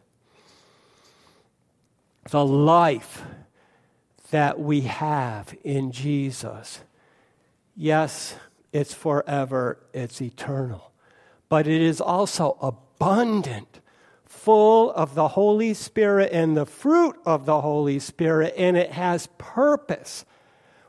The 2.30 2.46
life 2.46 3.24
that 4.32 4.60
we 4.60 4.82
have 4.82 5.56
in 5.64 5.92
Jesus, 5.92 6.82
yes, 7.78 8.36
it's 8.74 8.94
forever, 8.94 9.78
it's 9.94 10.22
eternal, 10.22 10.92
but 11.48 11.68
it 11.68 11.82
is 11.82 12.02
also 12.02 12.58
abundant 12.62 13.80
full 14.26 14.92
of 14.92 15.16
the 15.16 15.30
Holy 15.30 15.74
Spirit 15.74 16.32
and 16.34 16.58
the 16.58 16.66
fruit 16.66 17.16
of 17.26 17.46
the 17.46 17.62
Holy 17.62 18.00
Spirit, 18.00 18.54
and 18.58 18.76
it 18.76 18.92
has 18.92 19.30
purpose. 19.38 20.26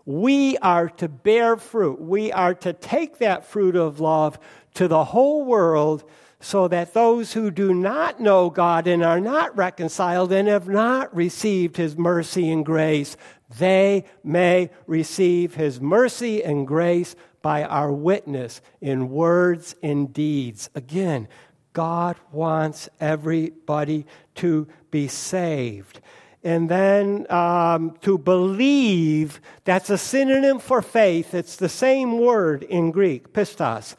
We 0.05 0.57
are 0.59 0.89
to 0.89 1.09
bear 1.09 1.57
fruit. 1.57 2.01
We 2.01 2.33
are 2.33 2.55
to 2.55 2.73
take 2.73 3.19
that 3.19 3.45
fruit 3.45 3.77
of 3.77 4.01
love 4.01 4.39
to 4.75 4.89
the 4.89 5.05
whole 5.05 5.45
world 5.45 6.09
so 6.41 6.69
that 6.69 6.95
those 6.95 7.33
who 7.33 7.51
do 7.51 7.75
not 7.75 8.21
know 8.21 8.49
God 8.49 8.87
and 8.87 9.03
are 9.03 9.21
not 9.21 9.57
reconciled 9.57 10.33
and 10.33 10.47
have 10.47 10.69
not 10.69 11.15
received 11.15 11.77
his 11.77 11.97
mercy 11.97 12.51
and 12.51 12.65
grace, 12.65 13.17
they 13.59 14.05
may 14.23 14.71
receive 14.87 15.55
his 15.55 15.81
mercy 15.81 16.45
and 16.45 16.67
grace 16.67 17.17
by 17.43 17.65
our 17.65 17.93
witness 17.93 18.61
in 18.81 19.09
words 19.09 19.75
and 19.83 20.13
deeds. 20.13 20.71
Again, 20.75 21.29
God 21.73 22.17
wants 22.33 22.89
everybody 23.01 24.07
to 24.37 24.69
be 24.91 25.09
saved. 25.09 26.01
And 26.45 26.69
then 26.69 27.27
um, 27.31 27.97
to 28.03 28.17
believe, 28.17 29.41
that's 29.65 29.91
a 29.91 29.99
synonym 29.99 30.61
for 30.61 30.83
faith. 30.83 31.35
It's 31.35 31.57
the 31.57 31.69
same 31.69 32.19
word 32.19 32.63
in 32.63 32.91
Greek, 32.91 33.33
pistos. 33.33 33.97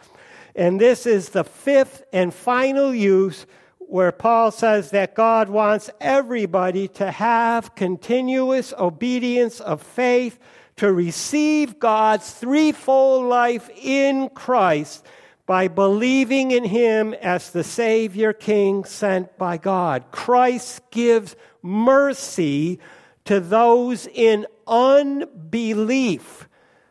And 0.59 0.77
this 0.77 1.05
is 1.05 1.29
the 1.29 1.45
fifth 1.45 2.03
and 2.11 2.33
final 2.33 2.93
use 2.93 3.45
where 3.77 4.11
Paul 4.11 4.51
says 4.51 4.91
that 4.91 5.15
God 5.15 5.47
wants 5.47 5.89
everybody 6.01 6.89
to 6.89 7.09
have 7.09 7.75
continuous 7.75 8.73
obedience 8.77 9.61
of 9.61 9.81
faith, 9.81 10.37
to 10.75 10.91
receive 10.91 11.79
God's 11.79 12.29
threefold 12.31 13.23
life 13.29 13.69
in 13.81 14.27
Christ 14.27 15.05
by 15.45 15.69
believing 15.69 16.51
in 16.51 16.65
him 16.65 17.13
as 17.13 17.51
the 17.51 17.63
Savior 17.63 18.33
King 18.33 18.83
sent 18.83 19.37
by 19.37 19.55
God. 19.55 20.11
Christ 20.11 20.81
gives 20.91 21.37
mercy 21.61 22.81
to 23.23 23.39
those 23.39 24.07
in 24.07 24.45
unbelief 24.67 26.49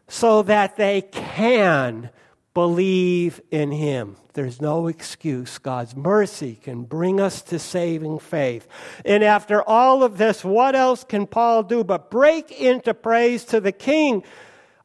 so 0.09 0.41
that 0.45 0.79
they 0.79 1.03
can 1.03 2.09
believe 2.59 3.41
in 3.53 3.71
him. 3.71 4.17
There's 4.33 4.61
no 4.61 4.89
excuse. 4.89 5.59
God's 5.59 5.95
mercy 5.95 6.59
can 6.61 6.83
bring 6.83 7.21
us 7.21 7.41
to 7.43 7.59
saving 7.61 8.19
faith. 8.19 8.67
And 9.05 9.23
after 9.23 9.63
all 9.63 10.03
of 10.03 10.19
this, 10.19 10.45
what 10.45 10.75
else 10.75 11.05
can 11.05 11.29
Paul 11.29 11.63
do 11.63 11.85
but 11.85 12.11
break 12.11 12.51
into 12.51 12.95
praise 12.95 13.45
to 13.45 13.61
the 13.61 13.71
King? 13.71 14.25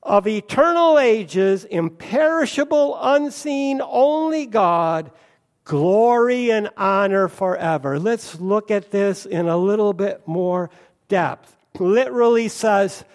of 0.04 0.28
eternal 0.28 1.00
ages, 1.00 1.64
imperishable, 1.64 2.98
unseen, 3.02 3.82
only 3.82 4.46
God, 4.46 5.12
glory 5.64 6.52
and 6.52 6.70
honor 6.76 7.30
forever. 7.30 7.98
Let's 7.98 8.38
look 8.38 8.70
at 8.70 8.92
this 8.92 9.26
in 9.26 9.48
a 9.48 9.56
little 9.56 9.94
bit 9.94 10.28
more 10.28 10.70
depth. 11.08 11.56
Literally 11.80 12.50
says, 12.50 13.06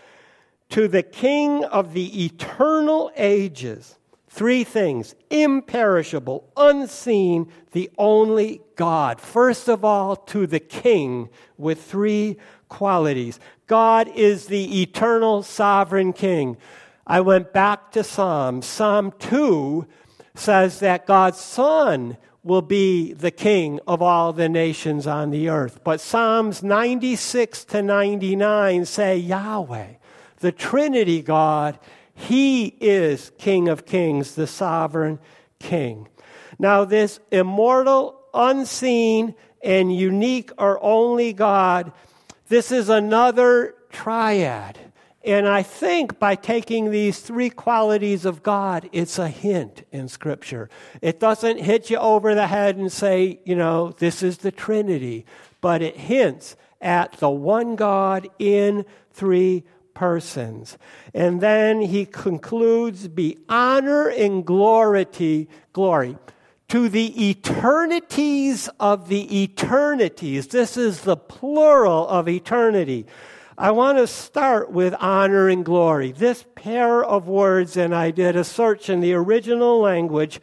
to 0.71 0.89
the 0.89 1.03
King 1.03 1.63
of 1.65 1.93
the 1.93 2.25
eternal 2.25 3.13
ages, 3.17 3.98
three 4.29 4.65
things 4.65 5.15
imperishable, 5.31 6.51
unseen, 6.57 7.51
the 7.73 7.91
only 7.99 8.61
God. 8.77 9.21
First 9.21 9.69
of 9.69 9.85
all, 9.85 10.17
to 10.17 10.47
the 10.47 10.61
King 10.61 11.29
with 11.57 11.83
three 11.83 12.37
qualities. 12.69 13.41
God 13.67 14.09
is 14.15 14.47
the 14.47 14.83
eternal 14.83 15.43
sovereign 15.43 16.13
king. 16.13 16.57
I 17.07 17.21
went 17.21 17.53
back 17.53 17.93
to 17.93 18.05
Psalm. 18.05 18.63
Psalm 18.63 19.13
2 19.19 19.87
says 20.35 20.81
that 20.81 21.07
God's 21.07 21.41
Son 21.41 22.17
will 22.43 22.63
be 22.63 23.13
the 23.13 23.31
king 23.31 23.81
of 23.87 24.01
all 24.01 24.33
the 24.33 24.49
nations 24.49 25.07
on 25.07 25.31
the 25.31 25.49
earth. 25.49 25.81
But 25.85 26.01
Psalms 26.01 26.63
96 26.63 27.65
to 27.67 27.83
99 27.83 28.85
say 28.85 29.17
Yahweh, 29.17 29.87
the 30.39 30.53
Trinity 30.53 31.21
God, 31.21 31.79
He 32.19 32.67
is 32.81 33.33
King 33.39 33.69
of 33.69 33.87
kings, 33.87 34.35
the 34.35 34.47
sovereign 34.47 35.19
king. 35.59 36.09
Now, 36.59 36.85
this 36.85 37.21
immortal, 37.31 38.21
unseen, 38.35 39.35
and 39.63 39.95
unique 39.95 40.51
or 40.59 40.83
only 40.83 41.33
God 41.33 41.93
this 42.49 42.73
is 42.73 42.89
another 42.89 43.75
triad. 43.91 44.79
And 45.23 45.47
I 45.47 45.63
think 45.63 46.19
by 46.19 46.35
taking 46.35 46.91
these 46.91 47.19
three 47.19 47.51
qualities 47.51 48.25
of 48.25 48.43
God, 48.43 48.89
it's 48.93 49.19
a 49.19 49.29
hint 49.29 49.85
in 49.93 50.09
Scripture. 50.09 50.71
It 51.03 51.21
doesn't 51.21 51.61
hit 51.61 51.91
you 51.91 51.99
over 51.99 52.35
the 52.35 52.47
head 52.47 52.77
and 52.77 52.91
say, 52.91 53.41
you 53.45 53.55
know, 53.55 53.93
this 53.99 54.23
is 54.23 54.39
the 54.39 54.51
Trinity, 54.53 55.27
but 55.61 55.83
it 55.83 55.97
hints 55.97 56.57
at 56.81 57.13
the 57.15 57.29
one 57.29 57.77
God 57.77 58.29
in 58.39 58.87
three 59.13 59.65
persons. 59.99 60.79
And 61.13 61.41
then 61.41 61.81
he 61.81 62.07
concludes, 62.07 63.09
be 63.09 63.37
honor 63.49 64.07
and 64.07 64.47
glory, 64.47 65.49
glory 65.73 66.17
to 66.69 66.89
the 66.89 67.31
eternities 67.31 68.69
of 68.79 69.09
the 69.09 69.43
eternities. 69.43 70.47
This 70.47 70.77
is 70.77 71.01
the 71.01 71.17
plural 71.17 72.07
of 72.07 72.29
eternity. 72.29 73.07
I 73.57 73.73
want 73.73 73.99
to 73.99 74.07
start 74.07 74.71
with 74.71 74.95
honor 75.01 75.49
and 75.49 75.65
glory. 75.65 76.13
This 76.13 76.45
pair 76.55 77.03
of 77.03 77.27
words, 77.27 77.77
and 77.77 77.93
I 77.93 78.13
did 78.13 78.37
a 78.37 78.45
search 78.45 78.89
in 78.89 79.01
the 79.01 79.15
original 79.15 79.81
language, 79.81 80.41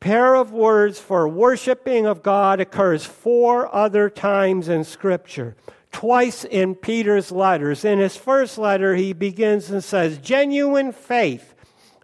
pair 0.00 0.34
of 0.34 0.52
words 0.52 0.98
for 0.98 1.28
worshiping 1.28 2.06
of 2.06 2.22
God 2.22 2.60
occurs 2.60 3.04
four 3.04 3.74
other 3.74 4.08
times 4.08 4.70
in 4.70 4.84
Scripture. 4.84 5.54
Twice 5.92 6.44
in 6.44 6.74
Peter's 6.74 7.32
letters. 7.32 7.84
In 7.84 7.98
his 7.98 8.16
first 8.16 8.58
letter, 8.58 8.94
he 8.94 9.12
begins 9.12 9.70
and 9.70 9.82
says, 9.82 10.18
genuine 10.18 10.92
faith 10.92 11.54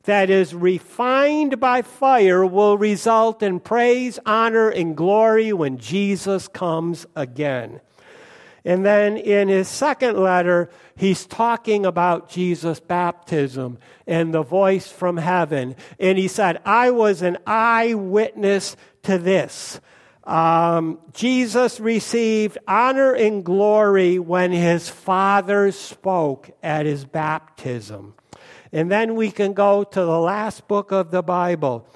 that 0.05 0.31
is 0.31 0.55
refined 0.55 1.61
by 1.61 1.83
fire 1.83 2.45
will 2.45 2.77
result 2.77 3.43
in 3.43 3.61
praise, 3.61 4.19
honor, 4.27 4.69
and 4.69 4.97
glory 4.97 5.53
when 5.53 5.79
Jesus 5.79 6.49
comes 6.49 7.07
again. 7.17 7.81
And 8.67 8.85
then 8.85 9.19
in 9.19 9.49
his 9.49 9.69
second 9.69 10.19
letter, 10.19 10.71
he's 10.97 11.27
talking 11.27 11.85
about 11.85 12.31
Jesus' 12.31 12.81
baptism 12.81 13.79
and 14.07 14.33
the 14.33 14.43
voice 14.43 14.89
from 14.89 15.19
heaven. 15.19 15.77
And 15.99 16.17
he 16.17 16.29
said, 16.29 16.63
I 16.65 16.91
was 16.91 17.21
an 17.21 17.37
eyewitness 17.47 18.77
to 19.03 19.19
this. 19.19 19.81
Um, 20.25 20.99
Jesus 21.13 21.79
received 21.81 22.59
honor 22.67 23.13
and 23.13 23.45
glory 23.45 24.19
when 24.19 24.53
his 24.53 24.89
Father 24.89 25.71
spoke 25.71 26.51
at 26.63 26.87
his 26.87 27.05
baptism. 27.05 28.15
And 28.73 28.91
then 28.91 29.15
we 29.15 29.31
can 29.31 29.53
go 29.53 29.85
to 29.85 30.01
the 30.01 30.19
last 30.19 30.67
book 30.67 30.91
of 30.91 31.11
the 31.11 31.23
Bible. 31.23 31.87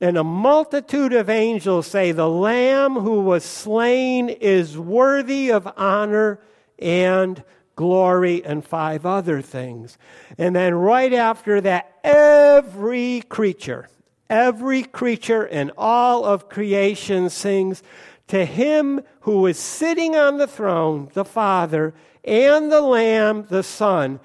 And 0.00 0.18
a 0.18 0.24
multitude 0.24 1.12
of 1.12 1.30
angels 1.30 1.86
say, 1.86 2.12
The 2.12 2.28
Lamb 2.28 2.94
who 2.94 3.20
was 3.20 3.44
slain 3.44 4.28
is 4.28 4.76
worthy 4.76 5.50
of 5.50 5.68
honor 5.76 6.40
and 6.78 7.42
glory, 7.76 8.42
and 8.44 8.64
five 8.64 9.06
other 9.06 9.40
things. 9.40 9.98
And 10.38 10.56
then 10.56 10.74
right 10.74 11.12
after 11.12 11.60
that, 11.60 11.98
every 12.02 13.22
creature, 13.28 13.88
every 14.28 14.82
creature 14.82 15.44
in 15.44 15.72
all 15.76 16.24
of 16.24 16.48
creation 16.48 17.30
sings 17.30 17.82
to 18.28 18.44
him 18.44 19.00
who 19.20 19.46
is 19.46 19.58
sitting 19.58 20.16
on 20.16 20.38
the 20.38 20.46
throne, 20.46 21.10
the 21.14 21.24
Father, 21.24 21.94
and 22.24 22.70
the 22.70 22.80
Lamb, 22.80 23.46
the 23.48 23.62
Son 23.62 24.20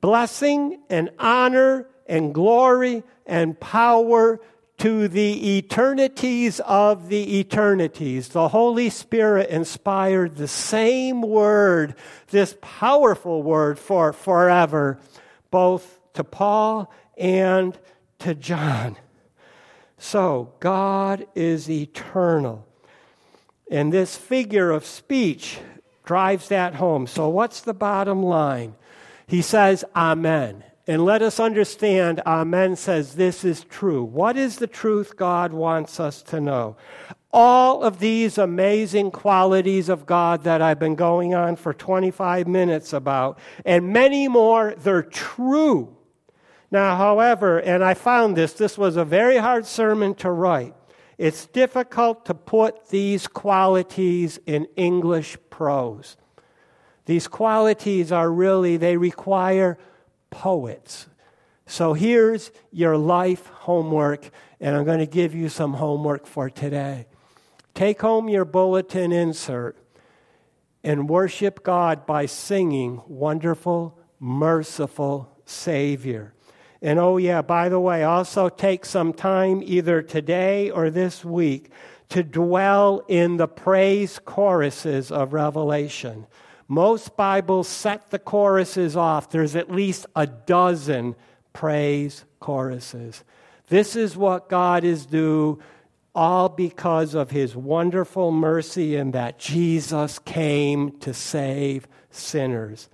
blessing 0.00 0.80
and 0.88 1.10
honor 1.18 1.88
and 2.06 2.32
glory 2.32 3.02
and 3.26 3.58
power 3.58 4.40
to 4.78 5.08
the 5.08 5.56
eternities 5.56 6.60
of 6.60 7.08
the 7.08 7.40
eternities. 7.40 8.28
The 8.28 8.48
Holy 8.48 8.90
Spirit 8.90 9.50
inspired 9.50 10.36
the 10.36 10.46
same 10.46 11.22
word, 11.22 11.96
this 12.28 12.56
powerful 12.60 13.42
word 13.42 13.78
for 13.78 14.12
forever, 14.12 14.98
both 15.50 15.98
to 16.12 16.22
Paul 16.22 16.92
and 17.16 17.76
to 18.20 18.34
John. 18.34 18.96
So, 19.98 20.52
God 20.60 21.26
is 21.34 21.70
eternal. 21.70 22.66
And 23.70 23.92
this 23.92 24.16
figure 24.16 24.70
of 24.70 24.84
speech 24.84 25.58
drives 26.04 26.48
that 26.48 26.76
home. 26.76 27.06
So, 27.06 27.28
what's 27.28 27.60
the 27.60 27.74
bottom 27.74 28.22
line? 28.22 28.74
He 29.26 29.42
says, 29.42 29.84
Amen. 29.94 30.64
And 30.88 31.04
let 31.04 31.20
us 31.20 31.40
understand, 31.40 32.20
Amen 32.26 32.76
says 32.76 33.16
this 33.16 33.44
is 33.44 33.64
true. 33.64 34.04
What 34.04 34.36
is 34.36 34.58
the 34.58 34.68
truth 34.68 35.16
God 35.16 35.52
wants 35.52 35.98
us 35.98 36.22
to 36.24 36.40
know? 36.40 36.76
All 37.32 37.82
of 37.82 37.98
these 37.98 38.38
amazing 38.38 39.10
qualities 39.10 39.88
of 39.88 40.06
God 40.06 40.44
that 40.44 40.62
I've 40.62 40.78
been 40.78 40.94
going 40.94 41.34
on 41.34 41.56
for 41.56 41.74
25 41.74 42.46
minutes 42.46 42.92
about, 42.92 43.40
and 43.64 43.92
many 43.92 44.28
more, 44.28 44.74
they're 44.78 45.02
true. 45.02 45.95
Now, 46.70 46.96
however, 46.96 47.58
and 47.58 47.84
I 47.84 47.94
found 47.94 48.36
this, 48.36 48.52
this 48.52 48.76
was 48.76 48.96
a 48.96 49.04
very 49.04 49.36
hard 49.36 49.66
sermon 49.66 50.14
to 50.16 50.30
write. 50.30 50.74
It's 51.18 51.46
difficult 51.46 52.26
to 52.26 52.34
put 52.34 52.88
these 52.88 53.26
qualities 53.26 54.38
in 54.46 54.66
English 54.76 55.36
prose. 55.48 56.16
These 57.06 57.28
qualities 57.28 58.12
are 58.12 58.30
really, 58.30 58.76
they 58.76 58.96
require 58.96 59.78
poets. 60.30 61.06
So 61.66 61.94
here's 61.94 62.50
your 62.70 62.96
life 62.96 63.46
homework, 63.46 64.30
and 64.60 64.76
I'm 64.76 64.84
going 64.84 64.98
to 64.98 65.06
give 65.06 65.34
you 65.34 65.48
some 65.48 65.74
homework 65.74 66.26
for 66.26 66.50
today. 66.50 67.06
Take 67.74 68.00
home 68.00 68.28
your 68.28 68.44
bulletin 68.44 69.12
insert 69.12 69.76
and 70.82 71.08
worship 71.08 71.62
God 71.62 72.06
by 72.06 72.26
singing 72.26 73.02
Wonderful, 73.06 73.98
Merciful 74.20 75.28
Savior. 75.44 76.35
And 76.82 76.98
oh, 76.98 77.16
yeah, 77.16 77.42
by 77.42 77.68
the 77.68 77.80
way, 77.80 78.04
also 78.04 78.48
take 78.48 78.84
some 78.84 79.12
time 79.12 79.62
either 79.64 80.02
today 80.02 80.70
or 80.70 80.90
this 80.90 81.24
week 81.24 81.70
to 82.10 82.22
dwell 82.22 83.02
in 83.08 83.36
the 83.36 83.48
praise 83.48 84.18
choruses 84.18 85.10
of 85.10 85.32
Revelation. 85.32 86.26
Most 86.68 87.16
Bibles 87.16 87.68
set 87.68 88.10
the 88.10 88.18
choruses 88.18 88.96
off. 88.96 89.30
There's 89.30 89.56
at 89.56 89.70
least 89.70 90.06
a 90.14 90.26
dozen 90.26 91.14
praise 91.52 92.24
choruses. 92.40 93.24
This 93.68 93.96
is 93.96 94.16
what 94.16 94.48
God 94.48 94.84
is 94.84 95.06
due, 95.06 95.60
all 96.14 96.48
because 96.48 97.14
of 97.14 97.30
his 97.30 97.56
wonderful 97.56 98.30
mercy 98.30 98.96
and 98.96 99.12
that 99.12 99.38
Jesus 99.38 100.18
came 100.20 100.98
to 100.98 101.14
save 101.14 101.86
sinners. 102.10 102.88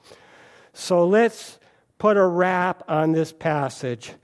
So 0.72 1.06
let's 1.06 1.58
put 2.02 2.16
a 2.16 2.26
wrap 2.26 2.82
on 2.88 3.12
this 3.12 3.32
passage. 3.32 4.14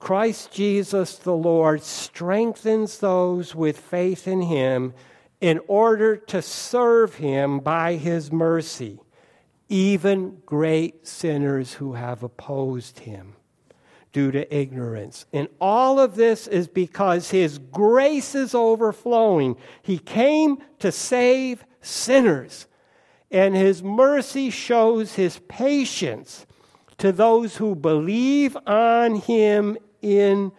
Christ 0.00 0.50
Jesus 0.50 1.14
the 1.16 1.32
Lord 1.32 1.80
strengthens 1.80 2.98
those 2.98 3.54
with 3.54 3.78
faith 3.78 4.26
in 4.26 4.42
him 4.42 4.92
in 5.40 5.60
order 5.68 6.16
to 6.16 6.42
serve 6.42 7.14
him 7.14 7.60
by 7.60 7.94
his 7.94 8.32
mercy, 8.32 8.98
even 9.68 10.42
great 10.44 11.06
sinners 11.06 11.74
who 11.74 11.92
have 11.92 12.24
opposed 12.24 12.98
him 12.98 13.36
due 14.12 14.32
to 14.32 14.52
ignorance. 14.52 15.24
And 15.32 15.46
all 15.60 16.00
of 16.00 16.16
this 16.16 16.48
is 16.48 16.66
because 16.66 17.30
his 17.30 17.58
grace 17.58 18.34
is 18.34 18.56
overflowing. 18.56 19.56
He 19.82 20.00
came 20.00 20.58
to 20.80 20.90
save 20.90 21.64
sinners, 21.80 22.66
and 23.30 23.54
his 23.54 23.84
mercy 23.84 24.50
shows 24.50 25.14
his 25.14 25.38
patience 25.46 26.44
to 26.98 27.12
those 27.12 27.56
who 27.56 27.74
believe 27.74 28.56
on 28.66 29.16
him 29.16 29.76
into 30.02 30.52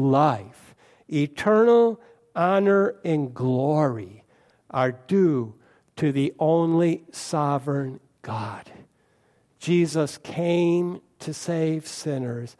life. 0.00 0.74
Eternal 1.08 2.00
honor 2.34 2.96
and 3.04 3.34
glory 3.34 4.24
are 4.70 4.92
due 4.92 5.54
to 5.96 6.12
the 6.12 6.32
only 6.38 7.04
sovereign 7.12 8.00
God. 8.22 8.70
Jesus 9.58 10.18
came 10.18 11.00
to 11.20 11.32
save 11.32 11.86
sinners, 11.86 12.56